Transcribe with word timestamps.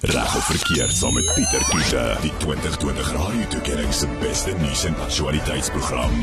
Reg 0.00 0.36
of 0.36 0.44
verkeerd 0.44 0.92
saam 0.92 1.14
met 1.14 1.32
Pieter 1.34 1.64
Kiese, 1.68 2.16
die 2.20 2.32
2020 2.36 3.12
Radio 3.12 3.46
Tuigering 3.48 3.92
se 3.92 4.06
beste 4.20 4.54
nuus 4.56 4.84
en 4.88 4.94
aktualiteitsprogram. 4.96 6.14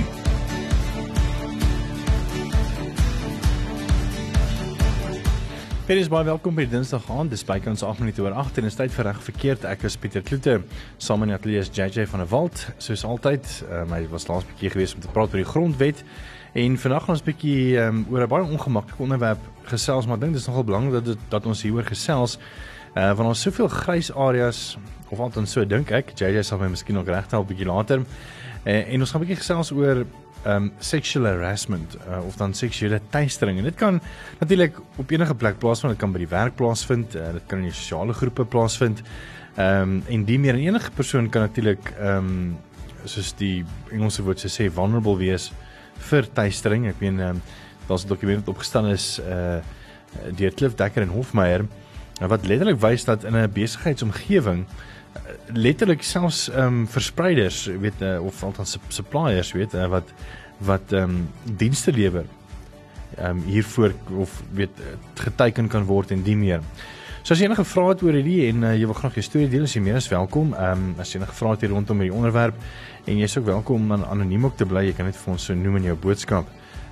Peter 5.85 6.01
is 6.01 6.09
baie 6.09 6.25
welkom 6.25 6.55
by 6.58 6.66
Dinsdag 6.66 7.05
aand. 7.13 7.29
Dis 7.29 7.45
byk 7.45 7.67
ons 7.69 7.83
8 7.85 8.02
minute 8.02 8.23
oor 8.25 8.34
8 8.41 8.57
en 8.63 8.70
is 8.71 8.79
tyd 8.79 8.95
vir 8.95 9.05
reg 9.11 9.20
verkeerd. 9.27 9.68
Ek 9.70 9.86
is 9.86 9.98
Pieter 10.02 10.23
Kloete. 10.25 10.55
Saam 10.98 11.28
in 11.28 11.30
die 11.30 11.38
ateljee 11.38 11.62
is 11.62 11.70
JJ 11.70 12.07
van 12.09 12.23
der 12.23 12.32
Walt. 12.32 12.64
Soos 12.82 13.05
altyd, 13.05 13.46
um, 13.70 13.94
hy 13.94 14.07
was 14.09 14.25
laas 14.25 14.48
bietjie 14.55 14.71
gewees 14.73 14.96
om 14.98 15.04
te 15.05 15.12
praat 15.14 15.36
oor 15.36 15.44
die 15.44 15.52
grondwet. 15.52 16.02
En 16.57 16.80
vandag 16.82 17.05
gaan 17.05 17.20
ons 17.20 17.28
bietjie 17.30 17.78
um, 17.84 18.07
oor 18.09 18.25
'n 18.25 18.32
baie 18.34 18.50
ongemaklike 18.57 19.05
onderwerp 19.05 19.46
gesels, 19.70 20.09
maar 20.09 20.18
ek 20.18 20.25
dink 20.25 20.34
dit 20.34 20.41
is 20.41 20.50
nogal 20.50 20.66
belangrik 20.66 21.05
dat 21.05 21.30
dat 21.30 21.46
ons 21.46 21.62
hieroor 21.62 21.86
gesels. 21.86 22.39
Uh 22.96 23.12
want 23.18 23.34
ons 23.34 23.42
soveel 23.42 23.68
grys 23.68 24.12
areas 24.14 24.78
of 25.10 25.20
althans 25.20 25.52
so 25.52 25.66
dink 25.66 25.92
ek. 25.92 26.14
JJ 26.16 26.43
sal 26.43 26.60
my 26.60 26.70
miskien 26.71 26.96
nog 26.96 27.07
reghelp 27.07 27.48
bietjie 27.48 27.68
later. 27.68 28.04
Uh, 28.66 28.84
en 28.94 29.02
ons 29.02 29.11
gaan 29.11 29.24
bietjie 29.24 29.42
gesels 29.42 29.71
oor 29.71 30.06
um 30.48 30.70
sexual 30.80 31.25
harassment 31.25 31.97
uh, 32.08 32.21
of 32.25 32.38
dan 32.39 32.53
seksuele 32.53 32.99
teistering 33.11 33.58
en 33.59 33.66
dit 33.67 33.75
kan 33.75 33.97
natuurlik 34.39 34.77
op 35.02 35.11
enige 35.11 35.35
plek 35.35 35.58
plaasvind 35.59 35.95
dit 35.95 35.99
kan 35.99 36.13
by 36.13 36.21
die 36.21 36.30
werk 36.31 36.55
plaasvind 36.59 37.16
uh, 37.17 37.31
dit 37.35 37.47
kan 37.49 37.63
in 37.66 37.73
sosiale 37.73 38.13
groepe 38.16 38.45
plaasvind 38.45 39.02
um 39.58 39.97
en 40.08 40.25
die 40.30 40.38
meer 40.39 40.59
enige 40.61 40.94
persoon 40.95 41.30
kan 41.33 41.47
natuurlik 41.49 41.89
um 41.97 42.58
soos 43.08 43.33
die 43.39 43.66
Engelse 43.91 44.23
woord 44.23 44.44
sê 44.45 44.69
vulnerable 44.73 45.17
wees 45.19 45.49
vir 46.09 46.27
teistering 46.38 46.88
ek 46.91 47.02
meen 47.02 47.19
um, 47.23 47.41
daar's 47.88 48.05
'n 48.05 48.13
dokument 48.13 48.45
wat 48.45 48.55
opgestel 48.55 48.91
is 48.91 49.19
uh 49.19 49.59
deur 50.38 50.53
Cliff 50.55 50.75
Dekker 50.75 51.02
en 51.03 51.13
Hofmeyer 51.13 51.66
wat 52.26 52.45
letterlik 52.45 52.80
wys 52.81 53.05
dat 53.05 53.23
in 53.23 53.35
'n 53.35 53.52
besigheidsomgewing 53.53 54.66
letterlik 55.53 56.03
selfs 56.03 56.49
ehm 56.49 56.66
um, 56.66 56.88
verspreiders 56.88 57.66
weet 57.66 58.02
uh, 58.02 58.23
of 58.23 58.44
althans 58.44 58.78
suppliers 58.88 59.52
weet 59.52 59.73
uh, 59.73 59.88
wat 59.88 60.14
wat 60.58 60.91
ehm 60.91 61.03
um, 61.03 61.30
dienste 61.44 61.91
lewer 61.91 62.25
ehm 63.16 63.30
um, 63.30 63.44
hiervoor 63.45 63.94
of 64.17 64.41
weet 64.53 64.81
geteken 65.14 65.67
kan 65.67 65.83
word 65.83 66.11
en 66.11 66.23
die 66.23 66.36
meer. 66.36 66.61
So 67.22 67.33
as 67.33 67.39
jy 67.39 67.45
enige 67.45 67.66
vrae 67.66 67.89
het 67.89 68.03
oor 68.03 68.14
hierdie 68.16 68.47
en 68.50 68.63
uh, 68.63 68.75
jy 68.75 68.86
wil 68.86 68.95
graag 68.95 69.17
jou 69.19 69.23
storie 69.23 69.50
deel, 69.50 69.63
is 69.63 69.73
jy 69.75 69.81
meer 69.81 69.97
as 70.00 70.09
welkom. 70.11 70.53
Ehm 70.53 70.72
um, 70.72 70.94
as 71.00 71.11
jy 71.11 71.22
enige 71.22 71.36
vrae 71.36 71.56
het 71.56 71.66
hier 71.66 71.73
rondom 71.75 72.03
hierdie 72.03 72.17
onderwerp 72.17 72.56
en 73.06 73.17
jy's 73.17 73.38
ook 73.38 73.45
welkom 73.45 73.91
om 73.91 74.03
anoniem 74.03 74.45
ook 74.45 74.58
te 74.58 74.66
bly, 74.66 74.86
jy 74.89 74.94
kan 74.94 75.06
net 75.06 75.17
vir 75.17 75.34
ons 75.34 75.50
so 75.50 75.56
noem 75.56 75.75
in 75.81 75.91
jou 75.91 75.97
boodskap. 76.08 76.47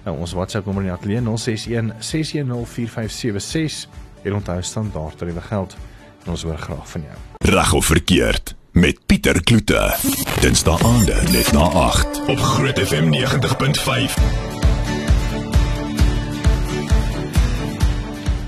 Nou 0.06 0.18
ons 0.22 0.34
WhatsApp 0.38 0.66
nommer 0.66 0.84
in 0.84 0.92
die 0.92 0.96
ateljee 0.96 1.22
061 1.26 1.94
610 2.00 2.66
4576 2.66 4.05
en 4.26 4.34
onthou 4.34 4.62
standaard 4.62 5.18
tariewe 5.18 5.42
geld. 5.42 5.78
En 6.26 6.32
ons 6.34 6.44
hoor 6.44 6.58
graag 6.58 6.90
van 6.90 7.02
jou. 7.02 7.18
Reg 7.38 7.74
of 7.74 7.86
verkeerd 7.86 8.56
met 8.72 9.00
Pieter 9.06 9.44
Kloete. 9.44 9.96
Dinsdae 10.42 10.78
aande 10.84 11.16
net 11.32 11.52
na 11.54 11.60
8 11.60 12.26
op 12.28 12.38
Groot 12.38 12.80
FM 12.80 13.14
90.5. 13.14 14.18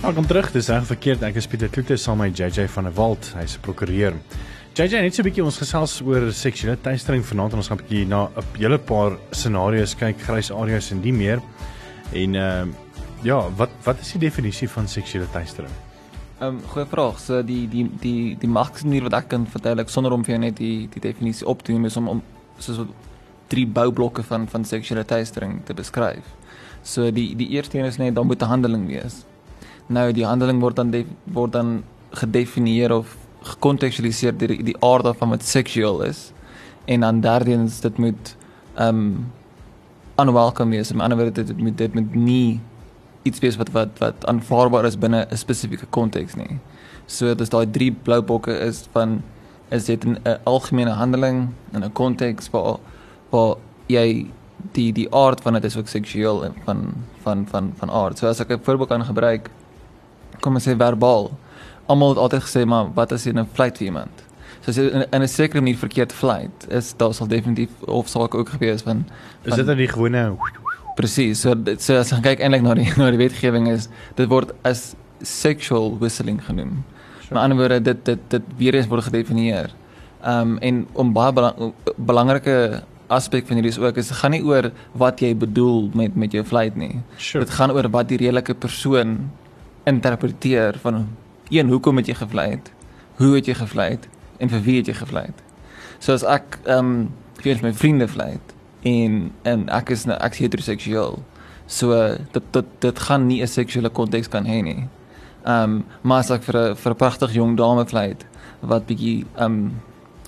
Welkom 0.02 0.26
terug. 0.26 0.52
Dis 0.52 0.68
reg 0.68 0.86
verkeerd. 0.86 1.24
Ek 1.28 1.36
is 1.36 1.48
Pieter 1.48 1.70
Kloete 1.70 1.98
saam 2.02 2.18
met 2.24 2.38
JJ 2.38 2.68
van 2.74 2.90
der 2.90 2.94
Walt. 2.98 3.34
Hy's 3.38 3.58
'n 3.58 3.62
prokureur. 3.62 4.14
JJ, 4.74 5.02
net 5.02 5.16
so 5.16 5.22
'n 5.22 5.26
bietjie 5.30 5.44
ons 5.44 5.58
gesels 5.58 6.02
oor 6.02 6.32
seksuele 6.32 6.78
teistering 6.82 7.26
vanaand 7.26 7.52
en 7.52 7.58
ons 7.58 7.68
gaan 7.68 7.78
'n 7.78 7.82
bietjie 7.82 8.08
na 8.08 8.30
'n 8.36 8.44
hele 8.58 8.78
paar 8.78 9.18
scenario's 9.32 9.96
kyk, 9.96 10.22
grys 10.22 10.52
areas 10.52 10.92
en 10.92 11.02
die 11.02 11.14
meer. 11.14 11.42
En 12.14 12.36
ehm 12.36 12.70
uh, 12.70 12.87
ja, 13.24 13.50
wat 13.58 13.70
wat 13.84 14.00
is 14.00 14.12
die 14.12 14.20
definisie 14.20 14.70
van 14.70 14.88
seksuele 14.88 15.28
teistering? 15.32 15.74
Ehm 16.40 16.58
um, 16.58 16.62
goeie 16.70 16.86
vraag. 16.86 17.20
So 17.20 17.42
die 17.42 17.68
die 17.68 17.90
die 18.02 18.38
die 18.38 18.50
maksimier 18.50 19.04
wat 19.08 19.14
ek 19.14 19.30
kan 19.30 19.48
verduidelik 19.50 19.90
sonder 19.90 20.14
om 20.14 20.24
vir 20.24 20.38
net 20.38 20.58
die 20.58 20.88
die 20.94 21.02
definisie 21.02 21.48
op 21.48 21.64
te 21.64 21.72
noem 21.72 21.86
is 21.86 21.98
om 21.98 22.08
om 22.08 22.22
soos 22.58 22.84
drie 23.48 23.66
boublokke 23.66 24.24
van 24.24 24.48
van 24.48 24.66
seksuele 24.66 25.06
teistering 25.06 25.62
te 25.66 25.74
beskryf. 25.74 26.26
So 26.84 27.12
die 27.12 27.36
die 27.36 27.50
eerste 27.56 27.80
een 27.80 27.86
is 27.86 27.98
net 27.98 28.16
dan 28.16 28.28
moet 28.28 28.42
'n 28.42 28.52
handeling 28.54 28.88
wees. 28.88 29.26
Nou 29.88 30.12
die 30.12 30.26
handeling 30.26 30.60
word 30.60 30.76
dan 30.76 30.94
word 31.24 31.52
dan 31.52 31.84
gedefinieer 32.12 32.92
of 32.92 33.18
gekontekstualiseer 33.42 34.38
deur 34.38 34.48
die, 34.48 34.64
die 34.64 34.78
aard 34.80 35.18
van 35.18 35.30
wat 35.30 35.44
seksueel 35.44 36.02
is. 36.04 36.32
En 36.86 37.00
dan 37.00 37.22
derdeens 37.22 37.80
dit 37.80 37.98
moet 37.98 38.36
ehm 38.76 38.96
um, 38.96 39.32
unwelcome 40.18 40.76
wees. 40.76 40.92
In 40.92 41.02
ander 41.02 41.18
woorde 41.18 41.44
dit 41.44 41.58
moet 41.58 41.78
dit 41.78 41.94
moet 41.94 42.16
nie 42.16 42.60
iets 43.28 43.42
wees 43.44 43.58
wat 43.60 43.72
wat 43.76 44.00
wat 44.02 44.26
aanvaarbaar 44.32 44.86
is 44.90 44.98
binne 45.00 45.26
'n 45.26 45.38
spesifieke 45.38 45.88
konteks 45.90 46.36
nie. 46.36 46.60
So 47.08 47.34
dis 47.36 47.50
daai 47.50 47.66
drie 47.72 47.92
blou 47.92 48.22
bokke 48.22 48.54
is 48.68 48.88
van 48.94 49.22
is 49.70 49.86
dit 49.86 50.06
'n 50.06 50.18
algemene 50.44 50.92
handeling 50.92 51.54
in 51.74 51.84
'n 51.84 51.94
konteks 51.94 52.50
waar 52.52 52.80
waar 53.30 53.56
jy 53.88 54.28
die 54.74 54.92
die 54.94 55.08
aard 55.14 55.42
van 55.42 55.54
dit 55.54 55.64
is 55.64 55.78
ook 55.78 55.88
seksueel 55.88 56.54
van 56.66 56.94
van 57.24 57.48
van 57.48 57.74
van 57.78 57.90
aard. 57.90 58.18
So 58.18 58.28
as 58.28 58.40
ek 58.40 58.52
'n 58.52 58.64
voorbeeld 58.64 58.90
kan 58.90 59.06
gebruik 59.06 59.50
kom 60.40 60.54
ons 60.54 60.68
sê 60.68 60.76
verbaal. 60.78 61.32
Almal 61.86 62.10
het 62.10 62.18
altyd 62.18 62.44
gesê 62.44 62.66
maar 62.66 62.94
wat 62.94 63.12
as 63.12 63.26
jy 63.26 63.34
'n 63.34 63.48
fluit 63.54 63.78
vir 63.78 63.86
iemand? 63.86 64.24
So 64.62 64.72
as 64.72 64.78
jy 64.78 65.06
in 65.12 65.22
'n 65.22 65.28
sekere 65.28 65.62
manier 65.62 65.78
verkeerd 65.78 66.14
fluit, 66.14 66.68
is 66.70 66.94
daar 66.98 67.14
sal 67.14 67.28
definitief 67.28 67.70
of 67.86 68.08
sal 68.08 68.24
ek 68.24 68.36
ook 68.36 68.50
gewees 68.50 68.82
van, 68.82 69.06
van 69.42 69.52
Is 69.52 69.56
dit 69.56 69.66
dan 69.66 69.78
die 69.78 69.88
gewone 69.88 70.36
Presies. 70.98 71.44
So 71.46 71.54
so 71.78 72.00
as 72.02 72.12
jy 72.12 72.22
kyk 72.26 72.44
eintlik 72.44 72.66
na 72.66 72.76
die 72.78 72.88
na 73.00 73.12
die 73.14 73.22
wetgewing 73.22 73.70
is 73.72 73.90
dit 74.18 74.30
word 74.32 74.54
as 74.68 74.96
sexual 75.22 75.94
whistling 76.02 76.42
genoem. 76.46 76.80
Sure. 77.22 77.36
Met 77.36 77.44
ander 77.44 77.60
woorde 77.62 77.82
dit 77.86 78.06
dit 78.06 78.30
dit 78.34 78.54
weer 78.58 78.78
eens 78.78 78.90
word 78.90 79.08
gedefinieer. 79.10 79.74
Ehm 80.24 80.56
um, 80.56 80.58
en 80.70 80.86
om 80.94 81.14
baie 81.14 81.34
belang, 81.34 81.74
belangrike 81.98 82.58
aspek 83.14 83.48
van 83.48 83.60
hierdie 83.60 83.72
is 83.72 83.80
ook 83.80 83.98
is 84.02 84.10
dit 84.12 84.18
gaan 84.20 84.34
nie 84.36 84.44
oor 84.44 84.72
wat 85.00 85.22
jy 85.24 85.32
bedoel 85.38 85.92
met 85.96 86.16
met 86.16 86.34
jou 86.34 86.44
fluit 86.44 86.76
nie. 86.76 87.04
Sure. 87.18 87.46
Dit 87.46 87.54
gaan 87.54 87.72
oor 87.72 87.90
wat 87.94 88.10
die 88.10 88.20
redelike 88.24 88.54
persoon 88.54 89.30
interpreteer 89.88 90.80
van 90.84 91.06
een 91.50 91.70
hoekom 91.70 92.02
het 92.02 92.10
jy 92.10 92.18
gevlei? 92.18 92.50
Hoe 93.22 93.36
het 93.36 93.48
jy 93.48 93.56
gevlei 93.56 93.92
en 94.38 94.50
vir 94.50 94.66
wie 94.66 94.82
het 94.82 94.90
jy 94.92 94.98
gevlei? 94.98 95.30
So 96.00 96.14
as 96.18 96.26
ek 96.26 96.60
ehm 96.66 96.78
um, 96.80 97.08
vir 97.38 97.62
my 97.62 97.72
vriende 97.74 98.08
vlei 98.10 98.40
en 98.82 99.32
en 99.44 99.70
ek 99.70 99.90
is 99.90 100.08
ek 100.08 100.32
is 100.32 100.40
heteroseksueel. 100.40 101.20
So 101.68 102.18
dit 102.32 102.44
dit 102.52 102.66
dit 102.80 103.00
gaan 103.00 103.28
nie 103.28 103.42
'n 103.42 103.48
seksuele 103.48 103.90
konteks 103.90 104.28
kan 104.28 104.46
hê 104.46 104.62
nie. 104.64 104.88
Ehm 105.46 105.64
um, 105.64 105.86
maar 106.02 106.20
as 106.20 106.32
ek 106.32 106.44
vir 106.44 106.56
'n 106.56 106.76
vir 106.76 106.92
'n 106.92 106.96
pragtig 106.96 107.34
jong 107.34 107.58
dame 107.58 107.86
vlei 107.86 108.16
wat 108.62 108.86
bietjie 108.86 109.26
ehm 109.36 109.46
um, 109.46 109.82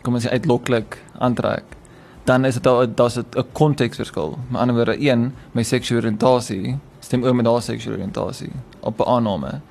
kom 0.03 0.13
ons 0.13 0.25
sê 0.25 0.31
uitloklik 0.31 0.97
aantrek 1.19 1.79
dan 2.29 2.45
is 2.45 2.53
dit 2.53 2.63
daar 2.63 2.95
daar's 2.95 3.17
'n 3.17 3.45
konteksverskil. 3.51 4.37
Met 4.47 4.61
ander 4.61 4.75
woorde, 4.75 5.01
een, 5.09 5.33
my 5.51 5.63
seksuele 5.63 6.01
oriëntasie 6.01 6.77
stem 6.99 7.23
oor 7.23 7.35
met 7.35 7.45
haar 7.45 7.61
seksuele 7.61 7.97
oriëntasie 7.97 8.51
op 8.79 8.99
'n 8.99 9.09
aanname. 9.15 9.61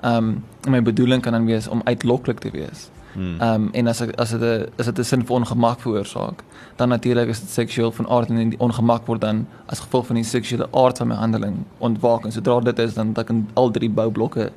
Ehm 0.00 0.16
um, 0.16 0.44
my 0.68 0.82
bedoeling 0.82 1.22
kan 1.22 1.32
dan 1.32 1.46
wees 1.46 1.68
om 1.68 1.80
uitloklik 1.84 2.38
te 2.38 2.50
wees. 2.50 2.90
Hmm. 3.14 3.40
Ehm 3.40 3.62
um, 3.62 3.68
en 3.72 3.86
as 3.86 4.00
as 4.00 4.30
dit 4.30 4.40
'n 4.40 4.66
as 4.76 4.86
dit 4.86 4.98
'n 4.98 5.04
sin 5.04 5.26
vir 5.26 5.36
ongemak 5.36 5.80
veroorsaak, 5.80 6.42
dan 6.76 6.88
natuurlik 6.88 7.28
is 7.28 7.40
dit 7.40 7.50
seksueel 7.50 7.92
van 7.92 8.08
aard 8.08 8.28
en 8.28 8.48
die 8.48 8.58
ongemak 8.60 9.06
word 9.06 9.20
dan 9.20 9.46
as 9.66 9.80
gevolg 9.80 10.06
van 10.06 10.16
die 10.16 10.24
seksuele 10.24 10.68
aard 10.72 10.98
van 10.98 11.08
my 11.08 11.14
handeling 11.14 11.56
ontwaak 11.78 12.24
en 12.24 12.32
sodra 12.32 12.60
dit 12.60 12.78
is 12.78 12.94
dan 12.94 13.12
dat 13.12 13.26
kan 13.26 13.48
al 13.54 13.70
drie 13.70 13.90
boublokke 13.90 14.50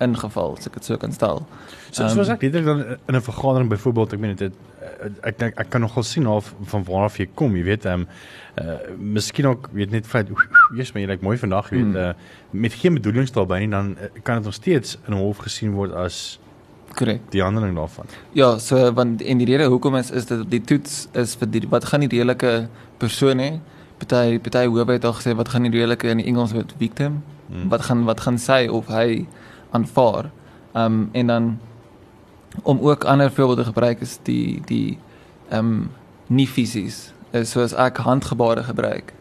ingeval 0.00 0.56
as 0.58 0.66
ek 0.66 0.74
dit 0.78 0.84
so 0.84 0.96
kan 0.96 1.12
stel. 1.12 1.46
So 1.90 2.04
um, 2.04 2.10
soos 2.10 2.28
ek 2.28 2.40
dit 2.40 2.64
dan 2.64 2.84
in 3.06 3.16
'n 3.16 3.20
vergadering 3.20 3.68
byvoorbeeld, 3.68 4.12
ek 4.12 4.20
meen 4.20 4.36
dit 4.36 4.52
ek 5.22 5.38
dink 5.38 5.58
ek 5.60 5.70
kan 5.70 5.80
nogal 5.80 6.02
sien 6.02 6.26
of 6.26 6.54
van 6.72 6.84
waar 6.84 7.04
af 7.04 7.18
jy 7.18 7.28
kom, 7.34 7.56
jy 7.56 7.64
weet, 7.64 7.86
ehm 7.86 8.00
um, 8.00 8.06
uh 8.60 8.76
miskien 8.98 9.46
ook 9.46 9.68
weet 9.72 9.90
net 9.90 10.06
feit 10.06 10.28
jy's 10.76 10.92
maar 10.92 11.02
jy 11.02 11.08
lyk 11.08 11.22
mooi 11.22 11.38
vandag, 11.38 11.70
jy 11.70 11.82
weet, 11.82 11.96
uh 11.96 12.12
met 12.50 12.72
geen 12.72 12.94
bedoelings 12.94 13.32
daarbey 13.32 13.60
nie, 13.60 13.70
dan 13.70 13.96
uh, 13.96 14.10
kan 14.22 14.36
dit 14.36 14.44
nog 14.44 14.54
steeds 14.54 14.98
in 15.06 15.16
hof 15.16 15.38
gesien 15.38 15.72
word 15.72 15.92
as 15.92 16.38
korrek. 16.94 17.20
Die 17.30 17.42
handeling 17.42 17.74
daarvan. 17.76 18.06
Ja, 18.32 18.58
so 18.58 18.92
want 18.92 19.22
en 19.22 19.38
die 19.38 19.46
rede 19.46 19.68
hoekom 19.72 19.96
is 19.96 20.10
is 20.10 20.26
dit 20.30 20.42
die 20.50 20.60
toets 20.60 21.08
is 21.18 21.34
vir 21.40 21.50
die 21.50 21.62
wat 21.70 21.84
gaan 21.90 22.04
die 22.04 22.10
redelike 22.12 22.68
persoon 22.98 23.42
hê? 23.42 23.50
Party 24.02 24.38
party 24.42 24.66
hoewe 24.66 24.92
het 24.92 25.04
al 25.04 25.16
gesê 25.18 25.34
wat 25.38 25.48
gaan 25.48 25.68
die 25.68 25.74
redelike 25.74 26.08
in 26.08 26.22
die 26.22 26.26
Engels 26.26 26.54
word 26.56 26.74
victim? 26.78 27.22
Hmm. 27.48 27.68
Wat 27.68 27.86
gaan 27.88 28.04
wat 28.04 28.20
gaan 28.20 28.38
sy 28.38 28.66
of 28.70 28.90
hy 28.92 29.26
aanvaar? 29.70 30.30
Um, 30.74 31.08
en 31.12 31.26
dan 31.26 31.58
om 32.62 32.80
ook 32.80 33.04
ander 33.04 33.32
voorbeelde 33.32 33.64
gebruik 33.64 34.00
is 34.00 34.18
die 34.22 34.62
die 34.66 34.98
ehm 35.48 35.58
um, 35.58 35.90
nie 36.26 36.46
fisies 36.48 37.12
is 37.32 37.50
soos 37.50 37.72
ek 37.72 37.96
handgebare 37.96 38.62
gebruik. 38.62 39.12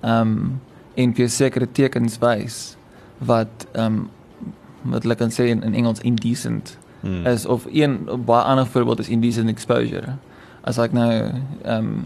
Ehm 0.00 0.20
um, 0.20 0.60
en 0.98 1.14
vir 1.14 1.28
sekere 1.30 1.66
tekens 1.72 2.18
wys 2.18 2.76
wat 3.18 3.66
ehm 3.72 3.84
um, 3.84 4.10
wat 4.82 5.02
hulle 5.02 5.14
kan 5.14 5.30
sê 5.30 5.48
in, 5.50 5.62
in 5.62 5.74
Engels 5.74 6.00
indecent 6.00 6.76
hmm. 7.00 7.26
is 7.26 7.46
of 7.46 7.66
een 7.72 7.98
baie 8.24 8.42
ander 8.42 8.66
voorbeeld 8.66 8.98
is 8.98 9.08
indecent 9.08 9.48
exposure. 9.48 10.16
As 10.62 10.78
ek 10.78 10.92
nou 10.92 11.10
ehm 11.12 11.76
um, 11.76 12.04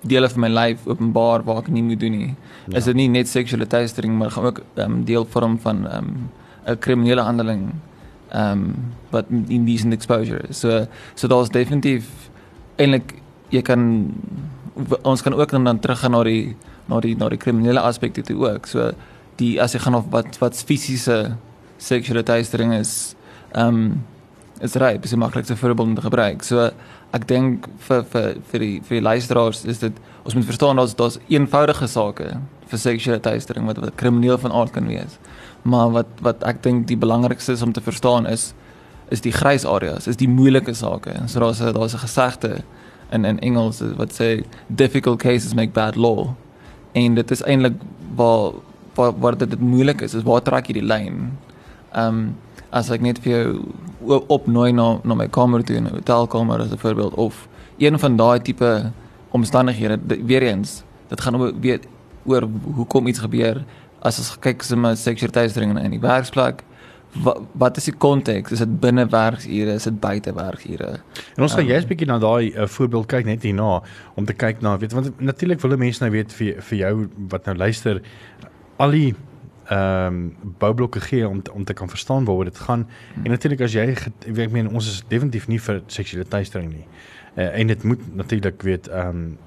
dele 0.00 0.28
van 0.32 0.40
my 0.40 0.48
lyf 0.48 0.86
openbaar 0.86 1.42
waar 1.44 1.60
ek 1.60 1.68
nie 1.68 1.82
moet 1.82 2.00
doen 2.00 2.16
nie. 2.16 2.34
Ja. 2.66 2.78
Is 2.78 2.84
dit 2.88 2.96
nie 2.96 3.08
net 3.08 3.28
seksuele 3.28 3.66
teistering 3.66 4.16
maar 4.18 4.30
gaan 4.30 4.44
ook 4.44 4.62
ehm 4.74 4.92
um, 4.92 5.04
deel 5.04 5.26
vorm 5.30 5.58
van 5.58 5.86
ehm 5.86 6.04
um, 6.04 6.30
'n 6.66 6.78
kriminele 6.78 7.20
handeling 7.20 7.72
ehm 8.28 8.52
um, 8.52 8.74
wat 9.10 9.26
indecent 9.48 9.92
exposure 9.92 10.48
is. 10.48 10.58
So 10.58 10.86
so 11.14 11.28
daar's 11.28 11.48
definitief 11.48 12.30
eintlik 12.76 13.14
jy 13.50 13.62
kan 13.62 14.14
ons 15.02 15.22
kan 15.22 15.34
ook 15.34 15.50
dan 15.50 15.78
teruggaan 15.78 16.10
na 16.10 16.22
die 16.22 16.56
na 16.86 17.00
die 17.00 17.16
na 17.16 17.28
die 17.28 17.38
kriminele 17.38 17.80
aspekte 17.80 18.22
toe 18.22 18.38
ook. 18.48 18.66
So 18.66 18.92
die 19.36 19.60
as 19.62 19.72
jy 19.72 19.80
gaan 19.80 19.94
of 19.94 20.10
wat 20.10 20.38
wat 20.38 20.56
fisiese 20.56 21.36
seksuele 21.78 22.22
teistering 22.22 22.72
is 22.76 23.14
ehm 23.52 23.66
um, 23.66 24.04
is 24.60 24.76
reg, 24.76 25.00
dis 25.00 25.14
maklik 25.16 25.44
te 25.48 25.56
voorbeeld 25.56 25.88
om 25.88 25.94
te 25.94 26.04
gebruik. 26.04 26.42
So 26.44 26.70
ek 27.16 27.26
dink 27.28 27.66
vir 27.88 28.04
vir 28.12 28.34
vir 28.52 28.64
die 28.64 28.74
vir 28.86 28.98
die 28.98 29.04
luisteraars 29.04 29.64
is 29.64 29.80
dit 29.82 30.00
ons 30.24 30.36
moet 30.36 30.46
verstaan 30.46 30.78
daar's 30.78 30.94
daar's 30.94 31.18
eenvoudige 31.32 31.88
sake 31.88 32.28
vir 32.70 32.78
seksuele 32.78 33.20
teistering 33.24 33.66
wat 33.66 33.80
wat 33.82 33.96
krimineel 33.98 34.38
van 34.38 34.52
aard 34.52 34.74
kan 34.76 34.86
wees. 34.90 35.18
Maar 35.62 35.90
wat 35.96 36.20
wat 36.26 36.44
ek 36.46 36.62
dink 36.62 36.86
die 36.90 36.98
belangrikste 37.00 37.56
is 37.56 37.62
om 37.62 37.72
te 37.72 37.84
verstaan 37.84 38.28
is 38.30 38.52
is 39.10 39.24
die 39.24 39.32
grys 39.34 39.64
areas, 39.66 40.06
is 40.06 40.20
die 40.20 40.28
moeilike 40.30 40.74
sake. 40.74 41.16
So 41.26 41.40
daar's 41.40 41.58
daar's 41.58 41.94
'n 41.94 42.06
gesegde 42.06 42.62
in 43.10 43.24
in 43.24 43.38
Engels 43.40 43.82
wat 43.96 44.12
sê 44.12 44.44
difficult 44.68 45.18
cases 45.18 45.54
make 45.54 45.72
bad 45.72 45.96
law. 45.96 46.34
En 46.92 47.14
dit 47.14 47.30
is 47.30 47.42
eintlik 47.42 47.74
waar 48.14 48.52
waar 48.94 49.12
waar 49.18 49.36
dit 49.38 49.60
moeilik 49.60 50.00
is, 50.00 50.14
is 50.14 50.22
waar 50.22 50.42
trek 50.42 50.66
jy 50.66 50.72
die 50.72 50.86
lyn? 50.86 51.38
Ehm 51.92 52.06
um, 52.06 52.36
as 52.70 52.90
ek 52.90 53.00
net 53.00 53.18
vir 53.18 53.32
jou 53.32 54.20
opnooi 54.28 54.72
na 54.72 55.00
na 55.04 55.14
my 55.14 55.28
kamer 55.28 55.62
toe 55.62 55.76
in 55.76 55.86
'n 55.86 55.94
hotelkamer 55.94 56.60
as 56.60 56.72
'n 56.72 56.78
voorbeeld 56.78 57.14
of 57.14 57.48
een 57.78 57.98
van 57.98 58.16
daai 58.16 58.40
tipe 58.40 58.92
omstandighede 59.30 59.98
weer 60.26 60.42
eens 60.42 60.82
dit 61.08 61.20
gaan 61.20 61.36
oor 61.36 61.52
weet 61.60 61.86
oor 62.24 62.48
hoekom 62.74 63.06
iets 63.06 63.18
gebeur. 63.18 63.64
As 64.02 64.18
ons 64.18 64.36
kyk 64.40 64.62
so 64.62 64.76
'n 64.76 64.96
seksualiteitsdring 64.96 65.78
in 65.78 65.90
die 65.90 66.00
werksplek 66.00 66.64
wat 67.24 67.40
wat 67.58 67.76
is 67.76 67.84
die 67.84 67.96
konteks 67.98 68.52
is 68.52 68.58
dit 68.58 68.80
binne 68.80 69.06
werksure? 69.10 69.74
Is 69.74 69.84
dit 69.84 70.00
buite 70.00 70.32
werksure? 70.34 71.00
En 71.36 71.42
ons 71.42 71.52
gaan 71.52 71.64
um, 71.64 71.70
jy's 71.70 71.86
bietjie 71.86 72.06
na 72.06 72.18
daai 72.18 72.52
uh, 72.54 72.66
voorbeeld 72.66 73.06
kyk 73.06 73.24
net 73.24 73.42
hierna 73.42 73.82
om 74.14 74.24
te 74.24 74.32
kyk 74.32 74.60
na 74.62 74.76
weet 74.78 74.92
want 74.92 75.20
natuurlik 75.20 75.60
wil 75.60 75.76
mense 75.76 76.02
nou 76.02 76.10
weet 76.10 76.32
vir 76.32 76.62
vir 76.62 76.78
jou 76.78 77.08
wat 77.28 77.46
nou 77.46 77.56
luister 77.56 78.00
al 78.78 78.90
die 78.90 79.14
ehm 79.70 80.06
um, 80.06 80.36
boublokke 80.58 81.00
gee 81.00 81.28
om 81.28 81.42
om 81.52 81.64
te 81.64 81.72
kan 81.72 81.88
verstaan 81.88 82.24
waaroor 82.24 82.44
dit 82.44 82.58
gaan. 82.58 82.88
En 83.22 83.30
natuurlik 83.30 83.60
as 83.60 83.72
jy 83.72 83.94
ek 84.26 84.50
meen 84.50 84.68
ons 84.68 84.86
is 84.86 85.02
definitief 85.08 85.46
nie 85.48 85.60
vir 85.60 85.82
seksuele 85.86 86.26
teistering 86.28 86.72
nie. 86.72 86.86
Uh, 87.36 87.58
en 87.58 87.66
dit 87.66 87.82
moet 87.82 88.02
natuurlik 88.14 88.62
weet 88.62 88.88
ehm 88.88 89.08
um, 89.08 89.38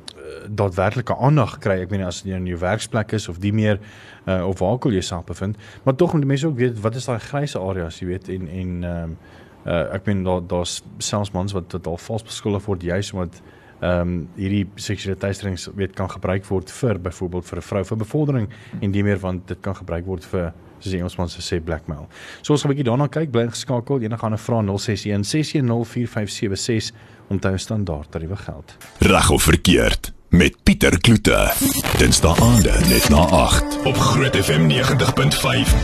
daadwerklike 0.49 1.15
aandag 1.17 1.57
kry. 1.57 1.81
Ek 1.83 1.91
meen 1.91 2.05
as 2.07 2.21
jy 2.23 2.35
in 2.35 2.47
jou 2.47 2.57
werksplek 2.59 3.11
is 3.11 3.27
of 3.27 3.37
die 3.43 3.53
meer 3.53 3.79
uh, 4.25 4.47
of 4.47 4.59
waar 4.59 4.77
ook 4.77 4.85
al 4.85 4.95
jy 4.95 5.01
self 5.01 5.25
bevind, 5.25 5.57
maar 5.83 5.95
tog 5.95 6.13
moet 6.13 6.25
mense 6.25 6.47
ook 6.47 6.57
weet 6.57 6.79
wat 6.79 6.95
is 6.95 7.05
daai 7.05 7.19
grysse 7.19 7.59
areas, 7.59 7.99
jy 7.99 8.07
weet 8.07 8.29
en 8.29 8.47
en 8.47 8.83
ehm 8.83 9.03
um, 9.03 9.17
uh, 9.65 9.93
ek 9.95 10.05
meen 10.05 10.23
daar 10.23 10.41
daar's 10.47 10.81
selfs 10.97 11.31
mans 11.31 11.51
wat 11.51 11.71
wat 11.71 11.87
al 11.87 11.97
vals 11.97 12.23
beskuldig 12.23 12.65
word 12.65 12.83
juis 12.83 13.11
omdat 13.13 13.41
ehm 13.83 14.01
um, 14.01 14.12
hierdie 14.39 14.63
seksuele 14.80 15.18
teistering 15.19 15.57
weet 15.75 15.95
kan 15.97 16.09
gebruik 16.09 16.45
word 16.47 16.71
vir 16.71 17.00
byvoorbeeld 17.03 17.45
vir 17.45 17.57
'n 17.57 17.68
vrou 17.69 17.83
vir 17.83 17.97
bevordering 17.97 18.47
en 18.80 18.91
die 18.91 19.03
meer 19.03 19.19
want 19.19 19.47
dit 19.47 19.57
kan 19.62 19.75
gebruik 19.75 20.06
word 20.06 20.25
vir 20.25 20.53
soos 20.80 20.91
die 20.91 21.00
Engelsman 21.00 21.27
sê 21.27 21.59
blackmail. 21.63 22.07
So 22.41 22.53
ons 22.53 22.62
gaan 22.62 22.71
'n 22.71 22.75
bietjie 22.75 22.89
daarna 22.89 23.07
kyk, 23.07 23.31
bly 23.31 23.47
geskakel. 23.47 24.01
Enige 24.01 24.25
ander 24.25 24.39
vrae 24.39 24.63
061 24.63 25.24
610 25.24 25.85
4576 25.85 26.91
om 27.30 27.39
te 27.39 27.57
standaard 27.57 28.12
tariewe 28.12 28.35
geld. 28.35 28.77
Reg 29.00 29.30
of 29.30 29.44
verkeerd 29.44 30.13
met 30.30 30.56
Pieter 30.63 31.00
Kloete. 31.00 31.51
Dinsdae 31.97 32.35
aande 32.39 32.71
net 32.89 33.09
na 33.09 33.18
8 33.18 33.83
op 33.85 33.97
Groot 33.97 34.35
FM 34.35 34.68
90.5. 34.69 35.75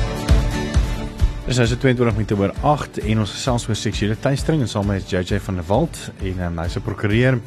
Dis 1.48 1.57
nou 1.57 1.68
22 1.68 2.13
minute 2.13 2.36
oor 2.38 2.54
8 2.62 3.00
en 3.00 3.19
ons 3.19 3.31
gesels 3.31 3.68
oor 3.68 3.75
seksuele 3.75 4.19
teistering 4.19 4.62
en 4.62 4.69
saam 4.69 4.86
met 4.86 5.10
JJ 5.10 5.40
van 5.40 5.56
der 5.56 5.66
Walt 5.66 6.12
en 6.22 6.42
um, 6.46 6.60
hy's 6.60 6.75
'n 6.78 6.81
prokureur. 6.81 7.40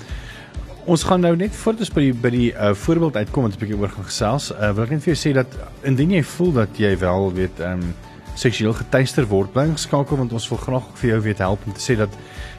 Ons 0.83 1.05
gaan 1.07 1.21
nou 1.23 1.37
net 1.39 1.55
voort 1.55 1.79
as 1.85 1.93
by 1.95 2.03
die 2.09 2.15
by 2.25 2.31
die 2.35 2.49
uh, 2.51 2.73
voorbeeld 2.75 3.15
uitkom 3.15 3.45
wat 3.47 3.55
'n 3.55 3.61
bietjie 3.61 3.77
oor 3.79 3.89
gaan 3.89 4.05
gesels. 4.05 4.51
Uh, 4.51 4.73
wil 4.75 4.85
ek 4.85 4.91
net 4.91 5.03
vir 5.05 5.15
jou 5.15 5.21
sê 5.21 5.33
dat 5.33 5.47
indien 5.87 6.11
jy 6.11 6.23
voel 6.23 6.53
dat 6.53 6.79
jy 6.79 6.99
wel 6.99 7.33
weet 7.33 7.61
ehm 7.61 7.83
um, 7.83 7.95
seksueel 8.35 8.73
geteister 8.73 9.27
word, 9.29 9.53
bly 9.53 9.69
geskakel 9.71 10.17
want 10.17 10.33
ons 10.33 10.49
wil 10.49 10.59
graag 10.59 10.87
vir 10.99 11.11
jou 11.11 11.21
weet 11.21 11.39
help 11.39 11.67
om 11.67 11.73
te 11.73 11.85
sê 11.85 11.95
dat 11.97 12.09